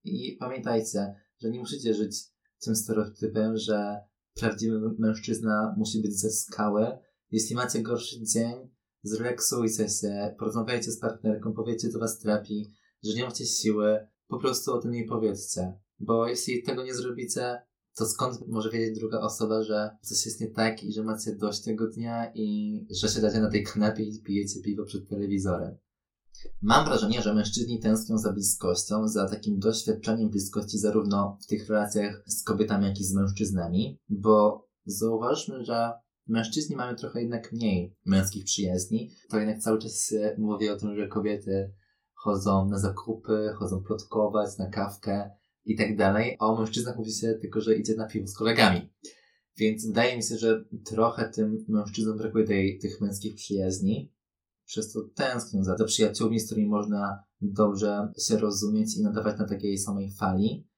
I 0.05 0.37
pamiętajcie, 0.41 1.15
że 1.39 1.51
nie 1.51 1.59
musicie 1.59 1.95
żyć 1.95 2.25
tym 2.61 2.77
stereotypem, 2.77 3.57
że 3.57 4.01
prawdziwy 4.35 4.81
mężczyzna 4.99 5.75
musi 5.77 6.03
być 6.03 6.21
ze 6.21 6.31
skały. 6.31 6.87
Jeśli 7.31 7.57
macie 7.57 7.83
gorszy 7.83 8.23
dzień, 8.23 8.55
zrelaksujcie 9.03 9.89
się, 9.89 10.35
porozmawiajcie 10.39 10.93
z 10.93 10.99
partnerką, 10.99 11.53
powiedzcie, 11.53 11.89
co 11.89 11.99
was 11.99 12.19
trapi, 12.19 12.73
że 13.03 13.15
nie 13.15 13.25
macie 13.25 13.47
siły, 13.47 14.07
po 14.29 14.39
prostu 14.39 14.73
o 14.73 14.79
tym 14.79 14.95
jej 14.95 15.07
powiedzcie. 15.07 15.73
Bo 15.99 16.29
jeśli 16.29 16.63
tego 16.63 16.85
nie 16.85 16.95
zrobicie, 16.95 17.63
to 17.97 18.07
skąd 18.07 18.49
może 18.49 18.71
wiedzieć 18.71 18.99
druga 18.99 19.21
osoba, 19.21 19.63
że 19.63 19.91
coś 20.03 20.27
jest 20.27 20.41
nie 20.41 20.51
tak 20.51 20.85
i 20.85 20.93
że 20.93 21.03
macie 21.03 21.37
dość 21.37 21.63
tego 21.63 21.89
dnia 21.89 22.33
i 22.35 22.81
że 22.91 23.09
siadacie 23.09 23.41
na 23.41 23.51
tej 23.51 23.65
kanapie 23.65 24.03
i 24.03 24.23
pijecie 24.23 24.61
piwo 24.61 24.85
przed 24.85 25.09
telewizorem. 25.09 25.77
Mam 26.63 26.87
wrażenie, 26.87 27.23
że 27.23 27.35
mężczyźni 27.35 27.81
tęsknią 27.81 28.19
za 28.19 28.33
bliskością, 28.33 29.09
za 29.09 29.29
takim 29.29 29.59
doświadczeniem 29.59 30.31
bliskości 30.31 30.79
zarówno 30.79 31.39
w 31.43 31.47
tych 31.47 31.69
relacjach 31.69 32.23
z 32.27 32.45
kobietami, 32.45 32.87
jak 32.87 33.01
i 33.01 33.05
z 33.05 33.15
mężczyznami, 33.15 34.01
bo 34.09 34.67
zauważmy, 34.87 35.65
że 35.65 35.93
mężczyźni 36.27 36.77
mają 36.77 36.97
trochę 36.97 37.21
jednak 37.21 37.53
mniej 37.53 37.97
męskich 38.07 38.45
przyjaźni, 38.45 39.11
to 39.31 39.39
jednak 39.39 39.59
cały 39.59 39.79
czas 39.79 40.15
mówię 40.39 40.73
o 40.73 40.77
tym, 40.77 40.97
że 40.97 41.09
kobiety 41.09 41.73
chodzą 42.27 42.69
na 42.69 42.79
zakupy, 42.79 43.53
chodzą 43.59 43.83
plotkować, 43.83 44.59
na 44.59 44.71
kawkę 44.71 45.31
i 45.65 45.77
tak 45.77 45.97
dalej, 45.97 46.37
a 46.39 46.47
o 46.47 46.59
mężczyznach 46.59 46.97
mówi 46.97 47.13
się 47.13 47.35
tylko, 47.41 47.61
że 47.61 47.77
idzie 47.77 47.95
na 47.97 48.07
piwo 48.07 48.27
z 48.27 48.35
kolegami. 48.35 48.93
Więc 49.57 49.87
wydaje 49.87 50.17
mi 50.17 50.23
się, 50.23 50.37
że 50.37 50.65
trochę 50.85 51.29
tym 51.29 51.65
mężczyznom 51.69 52.19
brakuje 52.19 52.47
tej, 52.47 52.79
tych 52.79 53.01
męskich 53.01 53.35
przyjaźni, 53.35 54.13
przez 54.65 54.93
to 54.93 55.01
tęsknią 55.15 55.65
za 55.65 55.77
to 55.77 55.85
przyjaciółmi, 55.85 56.41
z 56.41 56.47
którymi 56.47 56.69
można 56.69 57.25
dobrze 57.41 58.13
się 58.19 58.39
rozumieć 58.39 58.97
i 58.97 59.03
nadawać 59.03 59.39
na 59.39 59.49
takiej 59.49 59.79
samej 59.79 60.15
fali. 60.15 60.69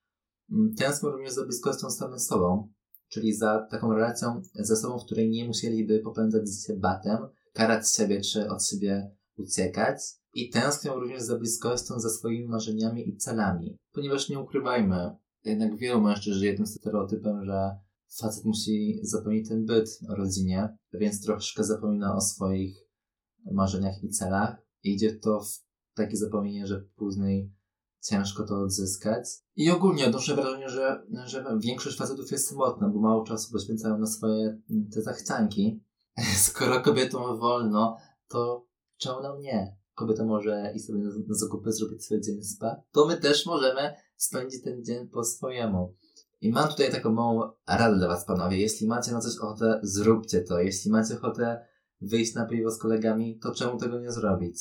Mm, 0.52 0.74
tęsknią 0.74 1.10
również 1.10 1.32
za 1.32 1.44
bliskością 1.44 1.90
z 1.90 1.96
samym 1.96 2.18
sobą, 2.18 2.68
czyli 3.08 3.34
za 3.34 3.66
taką 3.70 3.92
relacją 3.92 4.42
ze 4.54 4.76
sobą, 4.76 4.98
w 4.98 5.04
której 5.04 5.30
nie 5.30 5.46
musieliby 5.46 5.98
popędzać 5.98 6.44
się 6.66 6.76
batem, 6.76 7.18
karać 7.52 7.92
siebie 7.92 8.20
czy 8.20 8.48
od 8.48 8.66
siebie 8.66 9.17
uciekać. 9.38 10.00
I 10.34 10.50
tęsknią 10.50 10.94
również 10.94 11.22
za 11.22 11.38
bliskością 11.38 12.00
ze 12.00 12.10
swoimi 12.10 12.48
marzeniami 12.48 13.08
i 13.08 13.16
celami. 13.16 13.76
Ponieważ 13.92 14.28
nie 14.28 14.38
ukrywajmy, 14.38 15.16
jednak 15.44 15.76
wielu 15.76 16.00
mężczyzn 16.00 16.38
żyje 16.38 16.54
tym 16.54 16.66
stereotypem, 16.66 17.44
że 17.44 17.76
facet 18.20 18.44
musi 18.44 19.00
zapełnić 19.02 19.48
ten 19.48 19.66
byt 19.66 19.98
o 20.08 20.14
rodzinie, 20.14 20.76
więc 20.92 21.24
troszkę 21.24 21.64
zapomina 21.64 22.14
o 22.14 22.20
swoich 22.20 22.76
marzeniach 23.52 24.04
i 24.04 24.08
celach. 24.08 24.56
I 24.82 24.94
idzie 24.94 25.16
to 25.16 25.40
w 25.40 25.64
takie 25.94 26.16
zapomnienie, 26.16 26.66
że 26.66 26.80
później 26.96 27.52
ciężko 28.00 28.46
to 28.46 28.60
odzyskać. 28.60 29.28
I 29.56 29.70
ogólnie 29.70 30.06
odnoszę 30.06 30.34
wrażenie, 30.34 30.68
że, 30.68 31.06
że 31.26 31.44
większość 31.60 31.96
facetów 31.96 32.30
jest 32.30 32.48
samotna, 32.48 32.88
bo 32.88 33.00
mało 33.00 33.24
czasu 33.24 33.52
poświęcają 33.52 33.98
na 33.98 34.06
swoje 34.06 34.60
te 34.94 35.02
zachcianki. 35.02 35.80
Skoro 36.48 36.80
kobietom 36.80 37.38
wolno, 37.38 37.96
to 38.28 38.67
czemu 38.98 39.22
nam 39.22 39.40
nie? 39.40 39.76
Kobieta 39.94 40.24
może 40.24 40.72
i 40.74 40.80
sobie 40.80 40.98
na, 40.98 41.10
na 41.10 41.34
zakupy 41.34 41.72
zrobić 41.72 42.04
swój 42.04 42.20
dzień 42.20 42.42
spa, 42.42 42.82
to 42.92 43.06
my 43.06 43.16
też 43.16 43.46
możemy 43.46 43.94
spędzić 44.16 44.62
ten 44.62 44.84
dzień 44.84 45.08
po 45.08 45.24
swojemu. 45.24 45.94
I 46.40 46.52
mam 46.52 46.68
tutaj 46.68 46.92
taką 46.92 47.12
małą 47.12 47.50
radę 47.68 47.96
dla 47.96 48.08
Was, 48.08 48.24
panowie. 48.24 48.58
Jeśli 48.58 48.86
macie 48.86 49.12
na 49.12 49.20
coś 49.20 49.36
ochotę, 49.36 49.80
zróbcie 49.82 50.40
to. 50.40 50.60
Jeśli 50.60 50.90
macie 50.90 51.14
ochotę 51.14 51.66
wyjść 52.00 52.34
na 52.34 52.46
piwo 52.46 52.70
z 52.70 52.78
kolegami, 52.78 53.38
to 53.38 53.54
czemu 53.54 53.78
tego 53.78 54.00
nie 54.00 54.12
zrobić? 54.12 54.58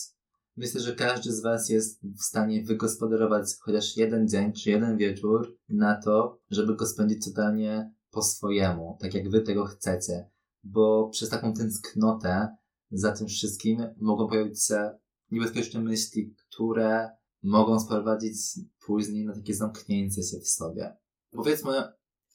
Myślę, 0.55 0.81
że 0.81 0.95
każdy 0.95 1.33
z 1.33 1.41
Was 1.41 1.69
jest 1.69 2.01
w 2.17 2.23
stanie 2.23 2.63
wygospodarować 2.63 3.45
chociaż 3.61 3.97
jeden 3.97 4.27
dzień 4.27 4.53
czy 4.53 4.69
jeden 4.69 4.97
wieczór 4.97 5.57
na 5.69 6.01
to, 6.01 6.39
żeby 6.49 6.75
go 6.75 6.85
spędzić 6.85 7.25
totalnie 7.25 7.93
po 8.11 8.21
swojemu, 8.21 8.97
tak 9.01 9.13
jak 9.13 9.29
Wy 9.29 9.41
tego 9.41 9.65
chcecie. 9.65 10.29
Bo 10.63 11.09
przez 11.09 11.29
taką 11.29 11.53
tęsknotę 11.53 12.55
za 12.91 13.11
tym 13.11 13.27
wszystkim 13.27 13.87
mogą 13.97 14.27
pojawić 14.27 14.63
się 14.63 14.91
niebezpieczne 15.31 15.79
myśli, 15.79 16.35
które 16.37 17.09
mogą 17.43 17.79
sprowadzić 17.79 18.35
później 18.85 19.25
na 19.25 19.33
takie 19.33 19.55
zamknięcie 19.55 20.23
się 20.23 20.39
w 20.39 20.47
sobie. 20.47 20.97
Powiedzmy, 21.31 21.71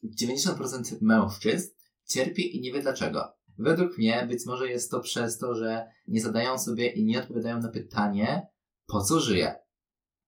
90% 0.04 0.98
mężczyzn 1.00 1.70
cierpi 2.04 2.56
i 2.56 2.60
nie 2.60 2.72
wie 2.72 2.82
dlaczego. 2.82 3.24
Według 3.58 3.98
mnie 3.98 4.26
być 4.30 4.46
może 4.46 4.68
jest 4.68 4.90
to 4.90 5.00
przez 5.00 5.38
to, 5.38 5.54
że 5.54 5.86
nie 6.08 6.20
zadają 6.20 6.58
sobie 6.58 6.92
i 6.92 7.04
nie 7.04 7.20
odpowiadają 7.20 7.60
na 7.60 7.68
pytanie, 7.68 8.46
po 8.86 9.02
co 9.02 9.20
żyję? 9.20 9.54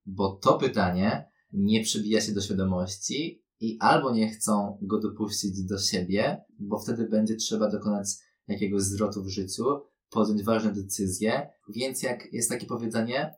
Bo 0.07 0.37
to 0.43 0.59
pytanie 0.59 1.29
nie 1.53 1.83
przybija 1.83 2.21
się 2.21 2.33
do 2.33 2.41
świadomości 2.41 3.45
i 3.61 3.79
albo 3.81 4.15
nie 4.15 4.31
chcą 4.31 4.79
go 4.83 5.01
dopuścić 5.01 5.65
do 5.65 5.79
siebie, 5.79 6.45
bo 6.59 6.79
wtedy 6.79 7.09
będzie 7.09 7.37
trzeba 7.37 7.71
dokonać 7.71 8.09
jakiegoś 8.49 8.83
zwrotu 8.83 9.23
w 9.23 9.29
życiu, 9.29 9.65
podjąć 10.15 10.43
ważne 10.43 10.73
decyzje, 10.73 11.51
więc 11.69 12.03
jak 12.03 12.33
jest 12.33 12.51
takie 12.51 12.67
powiedzenie, 12.67 13.35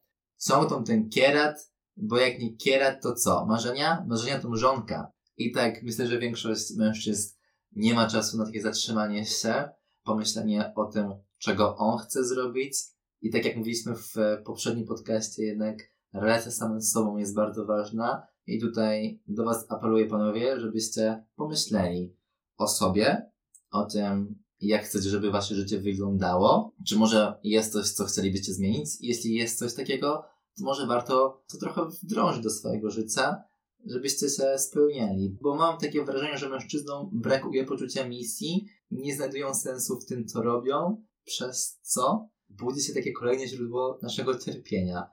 ciągną 0.49 0.85
ten 0.85 1.09
kierat, 1.09 1.73
bo 1.97 2.19
jak 2.19 2.39
nie 2.39 2.57
kierat, 2.57 3.03
to 3.03 3.15
co? 3.15 3.47
Marzenia? 3.47 4.05
Marzenia 4.09 4.41
to 4.41 4.49
mrzonka. 4.49 5.13
I 5.37 5.53
tak 5.53 5.83
myślę, 5.83 6.07
że 6.07 6.19
większość 6.19 6.77
mężczyzn 6.77 7.37
nie 7.73 7.95
ma 7.95 8.07
czasu 8.07 8.39
na 8.39 8.47
takie 8.47 8.63
zatrzymanie 8.63 9.27
się, 9.27 9.69
pomyślenie 10.05 10.73
o 10.77 10.85
tym, 10.85 11.15
czego 11.39 11.77
on 11.77 11.99
chce 11.99 12.25
zrobić. 12.25 12.79
I 13.21 13.31
tak 13.31 13.45
jak 13.45 13.57
mówiliśmy 13.57 13.95
w 13.95 14.15
poprzednim 14.45 14.87
podcaście, 14.87 15.43
jednak 15.43 15.79
relacja 16.13 16.51
z 16.51 16.57
samym 16.57 16.83
sobą 16.83 17.17
jest 17.17 17.35
bardzo 17.35 17.67
ważna. 17.67 18.27
I 18.47 18.61
tutaj 18.61 19.23
do 19.27 19.45
Was 19.45 19.67
apeluję, 19.69 20.07
panowie, 20.07 20.61
żebyście 20.61 21.25
pomyśleli 21.37 22.17
o 22.57 22.69
sobie, 22.69 23.31
o 23.71 23.85
tym, 23.85 24.43
jak 24.61 24.85
chcecie, 24.85 25.09
żeby 25.09 25.31
Wasze 25.31 25.55
życie 25.55 25.81
wyglądało. 25.81 26.75
Czy 26.87 26.97
może 26.97 27.39
jest 27.45 27.73
coś, 27.73 27.91
co 27.91 28.05
chcielibyście 28.05 28.55
zmienić? 28.55 28.91
Jeśli 29.01 29.35
jest 29.35 29.59
coś 29.59 29.75
takiego, 29.75 30.25
to 30.59 30.65
może 30.65 30.87
warto 30.87 31.45
to 31.53 31.59
trochę 31.59 31.83
wdrążyć 32.03 32.43
do 32.43 32.51
swojego 32.51 32.91
życia 32.91 33.43
żebyście 33.87 34.29
się 34.29 34.59
spełniali. 34.59 35.39
Bo 35.43 35.55
mam 35.55 35.79
takie 35.79 36.05
wrażenie, 36.05 36.39
że 36.39 36.49
mężczyznom 36.49 37.11
brakuje 37.13 37.65
poczucia 37.65 38.09
misji, 38.09 38.69
nie 38.91 39.17
znajdują 39.17 39.55
sensu 39.55 40.01
w 40.01 40.07
tym, 40.07 40.27
co 40.27 40.43
robią, 40.43 41.05
przez 41.25 41.79
co 41.83 42.29
budzi 42.49 42.83
się 42.83 42.95
takie 42.95 43.13
kolejne 43.13 43.49
źródło 43.49 43.99
naszego 44.03 44.39
cierpienia. 44.39 45.11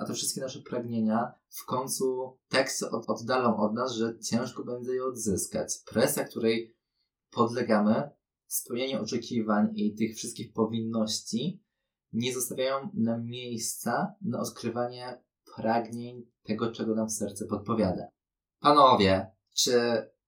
A 0.00 0.04
te 0.04 0.14
wszystkie 0.14 0.40
nasze 0.40 0.62
pragnienia 0.62 1.32
w 1.48 1.64
końcu 1.64 2.36
tak 2.48 2.70
się 2.70 2.90
od, 2.90 3.10
oddalą 3.10 3.56
od 3.56 3.74
nas, 3.74 3.92
że 3.92 4.18
ciężko 4.18 4.64
będzie 4.64 4.92
je 4.92 5.04
odzyskać. 5.04 5.78
Presja, 5.86 6.24
której 6.24 6.76
podlegamy, 7.30 8.10
spełnienie 8.46 9.00
oczekiwań 9.00 9.68
i 9.74 9.94
tych 9.94 10.16
wszystkich 10.16 10.52
powinności 10.52 11.62
nie 12.12 12.34
zostawiają 12.34 12.90
nam 12.94 13.26
miejsca 13.26 14.14
na 14.22 14.40
odkrywanie 14.40 15.22
pragnień 15.56 16.26
tego, 16.42 16.72
czego 16.72 16.94
nam 16.94 17.10
serce 17.10 17.46
podpowiada. 17.46 18.08
Panowie, 18.60 19.30
czy 19.56 19.72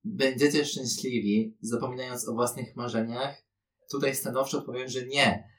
będziecie 0.05 0.65
szczęśliwi, 0.65 1.57
zapominając 1.61 2.29
o 2.29 2.35
własnych 2.35 2.77
marzeniach? 2.77 3.43
Tutaj 3.91 4.15
stanowczo 4.15 4.63
powiem, 4.63 4.89
że 4.89 5.07
nie. 5.07 5.51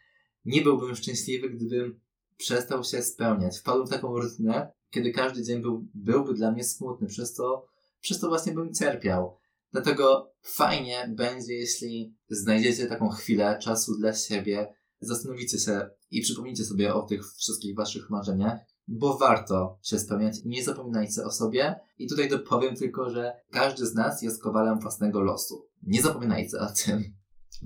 Nie 0.45 0.61
byłbym 0.61 0.95
szczęśliwy, 0.95 1.49
gdybym 1.49 1.99
przestał 2.37 2.83
się 2.83 3.01
spełniać. 3.01 3.59
Wpadłem 3.59 3.87
w 3.87 3.89
taką 3.89 4.19
rutynę, 4.19 4.71
kiedy 4.89 5.11
każdy 5.11 5.43
dzień 5.43 5.61
był, 5.61 5.87
byłby 5.93 6.33
dla 6.33 6.51
mnie 6.51 6.63
smutny, 6.63 7.07
przez 7.07 7.33
to, 7.33 7.67
przez 7.99 8.19
to 8.19 8.27
właśnie 8.27 8.53
bym 8.53 8.73
cierpiał. 8.73 9.37
Dlatego 9.71 10.33
fajnie 10.41 11.13
będzie, 11.17 11.53
jeśli 11.53 12.15
znajdziecie 12.29 12.85
taką 12.87 13.09
chwilę 13.09 13.59
czasu 13.61 13.97
dla 13.97 14.13
siebie, 14.13 14.73
zastanowicie 14.99 15.59
się 15.59 15.89
i 16.11 16.21
przypomnijcie 16.21 16.65
sobie 16.65 16.93
o 16.93 17.01
tych 17.01 17.33
wszystkich 17.33 17.75
waszych 17.75 18.09
marzeniach 18.09 18.59
bo 18.87 19.17
warto 19.17 19.79
się 19.81 19.99
spełniać. 19.99 20.35
Nie 20.45 20.63
zapominajcie 20.63 21.23
o 21.23 21.31
sobie. 21.31 21.75
I 21.97 22.07
tutaj 22.07 22.29
dopowiem 22.29 22.75
tylko, 22.75 23.09
że 23.09 23.33
każdy 23.51 23.85
z 23.85 23.93
nas 23.93 24.21
jest 24.21 24.43
kowalem 24.43 24.79
własnego 24.79 25.21
losu. 25.21 25.67
Nie 25.83 26.01
zapominajcie 26.01 26.57
o 26.59 26.67
tym. 26.85 27.03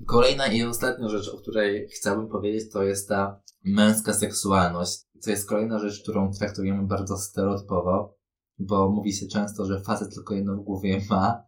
Kolejna 0.06 0.46
i 0.46 0.62
ostatnia 0.62 1.08
rzecz, 1.08 1.28
o 1.28 1.38
której 1.38 1.88
chciałbym 1.88 2.28
powiedzieć, 2.28 2.72
to 2.72 2.82
jest 2.82 3.08
ta 3.08 3.40
męska 3.64 4.14
seksualność. 4.14 5.00
To 5.24 5.30
jest 5.30 5.48
kolejna 5.48 5.78
rzecz, 5.78 6.02
którą 6.02 6.32
traktujemy 6.32 6.86
bardzo 6.86 7.18
stereotypowo, 7.18 8.16
bo 8.58 8.90
mówi 8.90 9.12
się 9.12 9.26
często, 9.26 9.64
że 9.64 9.80
facet 9.80 10.14
tylko 10.14 10.34
jedno 10.34 10.56
w 10.56 10.64
głowie 10.64 11.02
ma. 11.10 11.42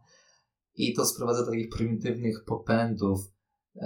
I 0.75 0.93
to 0.93 1.05
sprowadza 1.05 1.45
do 1.45 1.51
takich 1.51 1.69
prymitywnych 1.69 2.43
popędów, 2.45 3.19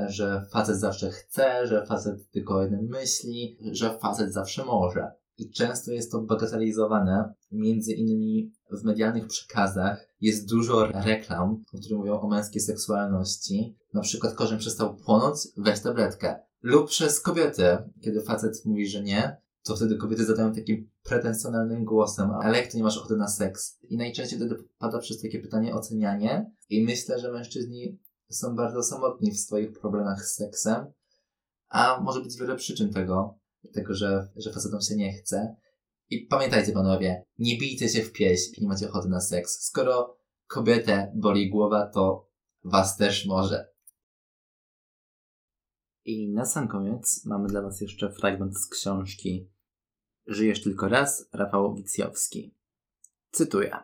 że 0.07 0.45
facet 0.51 0.79
zawsze 0.79 1.09
chce, 1.09 1.67
że 1.67 1.85
facet 1.85 2.29
tylko 2.31 2.55
o 2.55 2.61
jednym 2.61 2.87
myśli, 2.89 3.57
że 3.71 3.97
facet 3.99 4.33
zawsze 4.33 4.65
może. 4.65 5.11
I 5.37 5.51
często 5.51 5.91
jest 5.91 6.11
to 6.11 6.21
bagatelizowane, 6.21 7.33
między 7.51 7.93
innymi 7.93 8.51
w 8.71 8.83
medialnych 8.83 9.27
przekazach 9.27 10.07
jest 10.21 10.49
dużo 10.49 10.85
reklam, 10.85 11.63
które 11.67 11.97
mówią 11.97 12.19
o 12.19 12.27
męskiej 12.27 12.61
seksualności. 12.61 13.77
Na 13.93 14.01
przykład 14.01 14.33
korzeń 14.33 14.59
przestał 14.59 14.95
płonąć, 14.95 15.37
weź 15.57 15.79
tabletkę. 15.79 16.39
Lub 16.61 16.89
przez 16.89 17.21
kobiety, 17.21 17.77
kiedy 18.01 18.21
facet 18.21 18.65
mówi, 18.65 18.87
że 18.87 19.03
nie, 19.03 19.37
to 19.63 19.75
wtedy 19.75 19.97
kobiety 19.97 20.25
zadają 20.25 20.53
takim 20.53 20.89
pretensjonalnym 21.03 21.85
głosem, 21.85 22.31
ale 22.31 22.57
jak 22.57 22.71
to 22.71 22.77
nie 22.77 22.83
masz 22.83 22.97
ochoty 22.97 23.17
na 23.17 23.27
seks? 23.27 23.79
I 23.89 23.97
najczęściej 23.97 24.39
wtedy 24.39 24.55
pada 24.77 24.99
przez 24.99 25.21
takie 25.21 25.39
pytanie 25.39 25.75
ocenianie 25.75 26.51
i 26.69 26.83
myślę, 26.83 27.19
że 27.19 27.31
mężczyźni 27.31 27.99
są 28.29 28.55
bardzo 28.55 28.83
samotni 28.83 29.31
w 29.31 29.39
swoich 29.39 29.79
problemach 29.79 30.25
z 30.25 30.35
seksem, 30.35 30.85
a 31.69 32.01
może 32.01 32.21
być 32.21 32.37
wiele 32.39 32.55
przyczyn 32.55 32.93
tego, 32.93 33.39
tego, 33.73 33.93
że, 33.93 34.29
że 34.35 34.53
facetom 34.53 34.81
się 34.81 34.95
nie 34.95 35.13
chce. 35.13 35.55
I 36.09 36.19
pamiętajcie 36.19 36.71
panowie, 36.71 37.25
nie 37.37 37.57
bijcie 37.57 37.89
się 37.89 38.03
w 38.03 38.11
pieśń, 38.11 38.61
nie 38.61 38.67
macie 38.67 38.89
ochoty 38.89 39.09
na 39.09 39.21
seks. 39.21 39.65
Skoro 39.65 40.17
kobietę 40.47 41.11
boli 41.15 41.49
głowa, 41.49 41.87
to 41.93 42.29
was 42.63 42.97
też 42.97 43.25
może. 43.25 43.69
I 46.05 46.29
na 46.29 46.45
sam 46.45 46.67
koniec 46.67 47.25
mamy 47.25 47.47
dla 47.47 47.61
was 47.61 47.81
jeszcze 47.81 48.11
fragment 48.11 48.57
z 48.57 48.67
książki 48.67 49.49
Żyjesz 50.29 50.61
tylko 50.61 50.89
raz, 50.89 51.29
Rafał 51.33 51.75
Wicjowski. 51.75 52.55
Cytuję. 53.31 53.77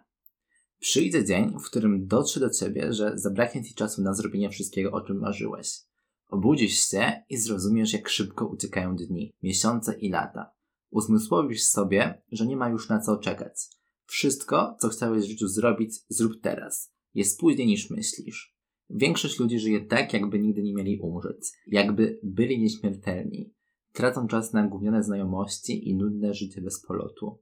Przyjdzie 0.79 1.25
dzień, 1.25 1.59
w 1.59 1.65
którym 1.65 2.07
dotrze 2.07 2.39
do 2.39 2.49
ciebie, 2.49 2.93
że 2.93 3.11
zabraknie 3.15 3.63
ci 3.63 3.73
czasu 3.73 4.01
na 4.01 4.13
zrobienie 4.13 4.49
wszystkiego, 4.49 4.91
o 4.91 5.01
czym 5.01 5.19
marzyłeś. 5.19 5.81
Obudzisz 6.27 6.89
się 6.89 7.23
i 7.29 7.37
zrozumiesz, 7.37 7.93
jak 7.93 8.09
szybko 8.09 8.47
uciekają 8.47 8.95
dni, 8.95 9.33
miesiące 9.43 9.93
i 9.99 10.09
lata. 10.09 10.51
Uzmysłowisz 10.89 11.63
sobie, 11.63 12.21
że 12.31 12.45
nie 12.45 12.57
ma 12.57 12.69
już 12.69 12.89
na 12.89 12.99
co 12.99 13.17
czekać. 13.17 13.69
Wszystko, 14.05 14.77
co 14.79 14.89
chciałeś 14.89 15.23
w 15.23 15.29
życiu 15.29 15.47
zrobić, 15.47 15.99
zrób 16.09 16.41
teraz. 16.41 16.93
Jest 17.13 17.39
później 17.39 17.67
niż 17.67 17.89
myślisz. 17.89 18.54
Większość 18.89 19.39
ludzi 19.39 19.59
żyje 19.59 19.85
tak, 19.85 20.13
jakby 20.13 20.39
nigdy 20.39 20.63
nie 20.63 20.73
mieli 20.73 20.99
umrzeć, 20.99 21.51
jakby 21.67 22.19
byli 22.23 22.59
nieśmiertelni. 22.59 23.53
Tracą 23.91 24.27
czas 24.27 24.53
na 24.53 24.67
gówniane 24.67 25.03
znajomości 25.03 25.89
i 25.89 25.95
nudne 25.95 26.33
życie 26.33 26.61
bez 26.61 26.81
polotu. 26.87 27.41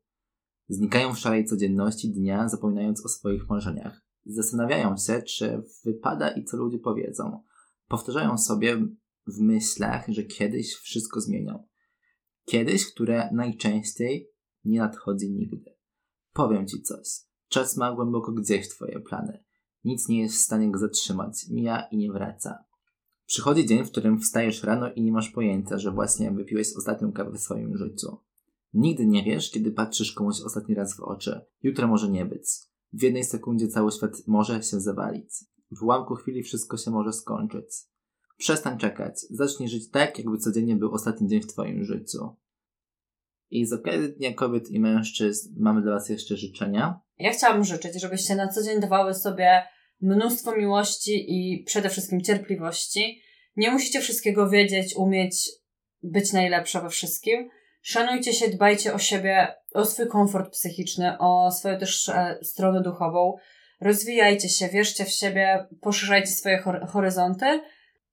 Znikają 0.68 1.14
w 1.14 1.20
szarej 1.20 1.46
codzienności 1.46 2.12
dnia, 2.12 2.50
zapominając 2.50 3.06
o 3.06 3.10
swoich 3.10 3.50
marzeniach. 3.50 4.02
Zastanawiają 4.26 4.98
się, 4.98 5.22
czy 5.22 5.64
wypada 5.86 6.30
i 6.30 6.44
co 6.44 6.58
ludzie 6.58 6.80
powiedzą. 6.80 7.44
Powtarzają 7.88 8.38
sobie 8.38 8.78
w 9.28 9.40
myślach, 9.40 10.06
że 10.08 10.24
kiedyś 10.24 10.74
wszystko 10.74 11.22
zmienią. 11.22 11.64
Kiedyś, 12.46 12.94
które 12.94 13.30
najczęściej 13.34 14.30
nie 14.66 14.80
nadchodzi 14.80 15.32
nigdy. 15.32 15.76
Powiem 16.34 16.68
ci 16.68 16.82
coś. 16.82 17.08
Czas 17.48 17.78
ma 17.78 17.96
głęboko 17.96 18.32
gdzieś 18.32 18.70
twoje 18.70 19.00
plany. 19.00 19.44
Nic 19.84 20.08
nie 20.08 20.22
jest 20.22 20.36
w 20.36 20.42
stanie 20.42 20.72
go 20.72 20.80
zatrzymać. 20.80 21.50
Mija 21.50 21.88
i 21.92 21.98
nie 21.98 22.12
wraca. 22.12 22.64
Przychodzi 23.26 23.66
dzień, 23.66 23.86
w 23.86 23.92
którym 23.92 24.20
wstajesz 24.20 24.64
rano 24.64 24.94
i 24.94 25.02
nie 25.02 25.12
masz 25.12 25.30
pojęcia, 25.30 25.78
że 25.78 25.92
właśnie 25.92 26.32
wypiłeś 26.32 26.68
ostatnią 26.78 27.12
kawę 27.12 27.32
w 27.32 27.42
swoim 27.42 27.78
życiu. 27.78 28.18
Nigdy 28.74 29.06
nie 29.06 29.24
wiesz, 29.24 29.52
kiedy 29.52 29.72
patrzysz 29.72 30.12
komuś 30.12 30.42
ostatni 30.46 30.76
raz 30.76 30.98
w 30.98 31.00
oczy. 31.00 31.42
Jutro 31.64 31.88
może 31.88 32.10
nie 32.10 32.26
być. 32.26 32.44
W 32.94 33.02
jednej 33.02 33.24
sekundzie 33.24 33.68
cały 33.68 33.92
świat 33.92 34.12
może 34.28 34.64
się 34.64 34.80
zawalić. 34.80 35.30
W 35.72 35.84
ułamku 35.84 36.16
chwili 36.16 36.44
wszystko 36.44 36.78
się 36.78 36.92
może 36.92 37.14
skończyć. 37.14 37.66
Przestań 38.38 38.78
czekać. 38.78 39.20
Zacznij 39.30 39.70
żyć 39.70 39.90
tak, 39.90 40.18
jakby 40.18 40.38
codziennie 40.38 40.76
był 40.76 40.94
ostatni 40.94 41.28
dzień 41.28 41.42
w 41.42 41.48
Twoim 41.48 41.84
życiu. 41.84 42.36
I 43.50 43.66
z 43.66 43.74
okazji 43.74 44.14
Dnia 44.14 44.34
Kobiet 44.34 44.72
i 44.72 44.80
Mężczyzn 44.80 45.54
mamy 45.58 45.82
dla 45.82 45.92
Was 45.92 46.10
jeszcze 46.10 46.38
życzenia. 46.38 47.00
Ja 47.18 47.32
chciałabym 47.32 47.64
życzyć, 47.64 48.02
żebyście 48.02 48.36
na 48.36 48.48
co 48.48 48.64
dzień 48.64 48.80
dawały 48.80 49.14
sobie 49.14 49.64
mnóstwo 50.04 50.56
miłości 50.56 51.26
i 51.28 51.64
przede 51.64 51.90
wszystkim 51.90 52.22
cierpliwości. 52.22 53.22
Nie 53.56 53.72
musicie 53.72 54.02
wszystkiego 54.02 54.50
wiedzieć, 54.50 54.96
umieć, 54.96 55.50
być 56.04 56.34
najlepsza 56.34 56.82
we 56.82 56.90
wszystkim. 56.90 57.50
Szanujcie 57.82 58.34
się, 58.34 58.48
dbajcie 58.48 58.94
o 58.94 59.00
siebie, 59.00 59.48
o 59.74 59.86
swój 59.86 60.08
komfort 60.08 60.52
psychiczny, 60.52 61.18
o 61.20 61.52
swoją 61.52 61.80
też 61.80 62.10
e, 62.10 62.38
stronę 62.42 62.82
duchową. 62.82 63.36
Rozwijajcie 63.82 64.50
się, 64.50 64.68
wierzcie 64.68 65.06
w 65.06 65.10
siebie, 65.10 65.68
poszerzajcie 65.82 66.28
swoje 66.28 66.64
horyzonty. 66.88 67.62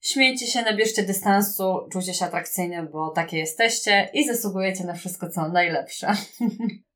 Śmiejcie 0.00 0.46
się, 0.46 0.62
nabierzcie 0.62 1.02
dystansu, 1.02 1.88
czujcie 1.92 2.14
się 2.14 2.24
atrakcyjnie, 2.24 2.88
bo 2.92 3.10
takie 3.10 3.38
jesteście 3.38 4.08
i 4.14 4.26
zasługujecie 4.26 4.84
na 4.84 4.94
wszystko, 4.94 5.28
co 5.28 5.48
najlepsze. 5.48 6.06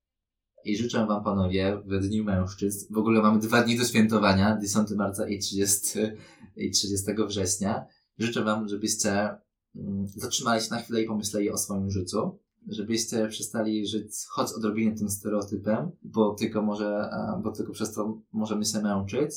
I 0.64 0.76
życzę 0.76 1.06
Wam, 1.06 1.24
panowie, 1.24 1.82
w 1.86 1.98
Dniu 1.98 2.24
Mężczyzn. 2.24 2.94
W 2.94 2.98
ogóle 2.98 3.22
mamy 3.22 3.38
dwa 3.38 3.62
dni 3.62 3.78
do 3.78 3.84
świętowania, 3.84 4.58
10 4.62 4.90
marca 4.90 5.28
i 5.28 5.38
30, 5.38 5.98
i 6.56 6.70
30 6.70 7.06
września. 7.26 7.86
Życzę 8.18 8.44
Wam, 8.44 8.68
żebyście 8.68 9.28
mm, 9.76 10.06
zatrzymali 10.06 10.60
się 10.60 10.70
na 10.70 10.78
chwilę 10.78 11.02
i 11.02 11.06
pomyśleli 11.06 11.50
o 11.50 11.58
swoim 11.58 11.90
życiu. 11.90 12.38
Żebyście 12.68 13.28
przestali 13.28 13.86
żyć 13.86 14.12
choć 14.28 14.52
odrobinę 14.52 14.96
tym 14.96 15.10
stereotypem, 15.10 15.90
bo 16.02 16.34
tylko 16.34 16.62
może, 16.62 17.10
bo 17.42 17.52
tylko 17.52 17.72
przez 17.72 17.92
to 17.92 18.20
możemy 18.32 18.64
się 18.64 18.82
męczyć. 18.82 19.30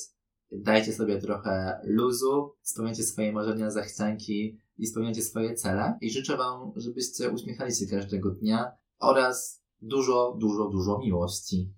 Dajcie 0.51 0.93
sobie 0.93 1.21
trochę 1.21 1.81
luzu, 1.83 2.51
spełniajcie 2.61 3.03
swoje 3.03 3.33
marzenia, 3.33 3.71
zachcianki 3.71 4.59
i 4.77 4.87
spełniajcie 4.87 5.21
swoje 5.21 5.53
cele. 5.53 5.97
I 6.01 6.11
życzę 6.11 6.37
Wam, 6.37 6.71
żebyście 6.75 7.29
uśmiechali 7.29 7.75
się 7.75 7.87
każdego 7.87 8.29
dnia 8.31 8.71
oraz 8.99 9.66
dużo, 9.81 10.35
dużo, 10.39 10.69
dużo 10.69 10.97
miłości. 10.97 11.73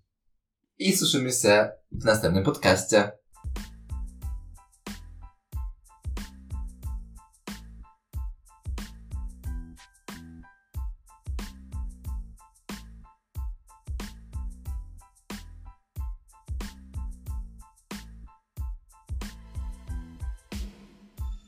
I 0.77 0.97
słyszymy 0.97 1.31
się 1.31 1.71
w 1.91 2.05
następnym 2.05 2.43
podcaście. 2.43 3.18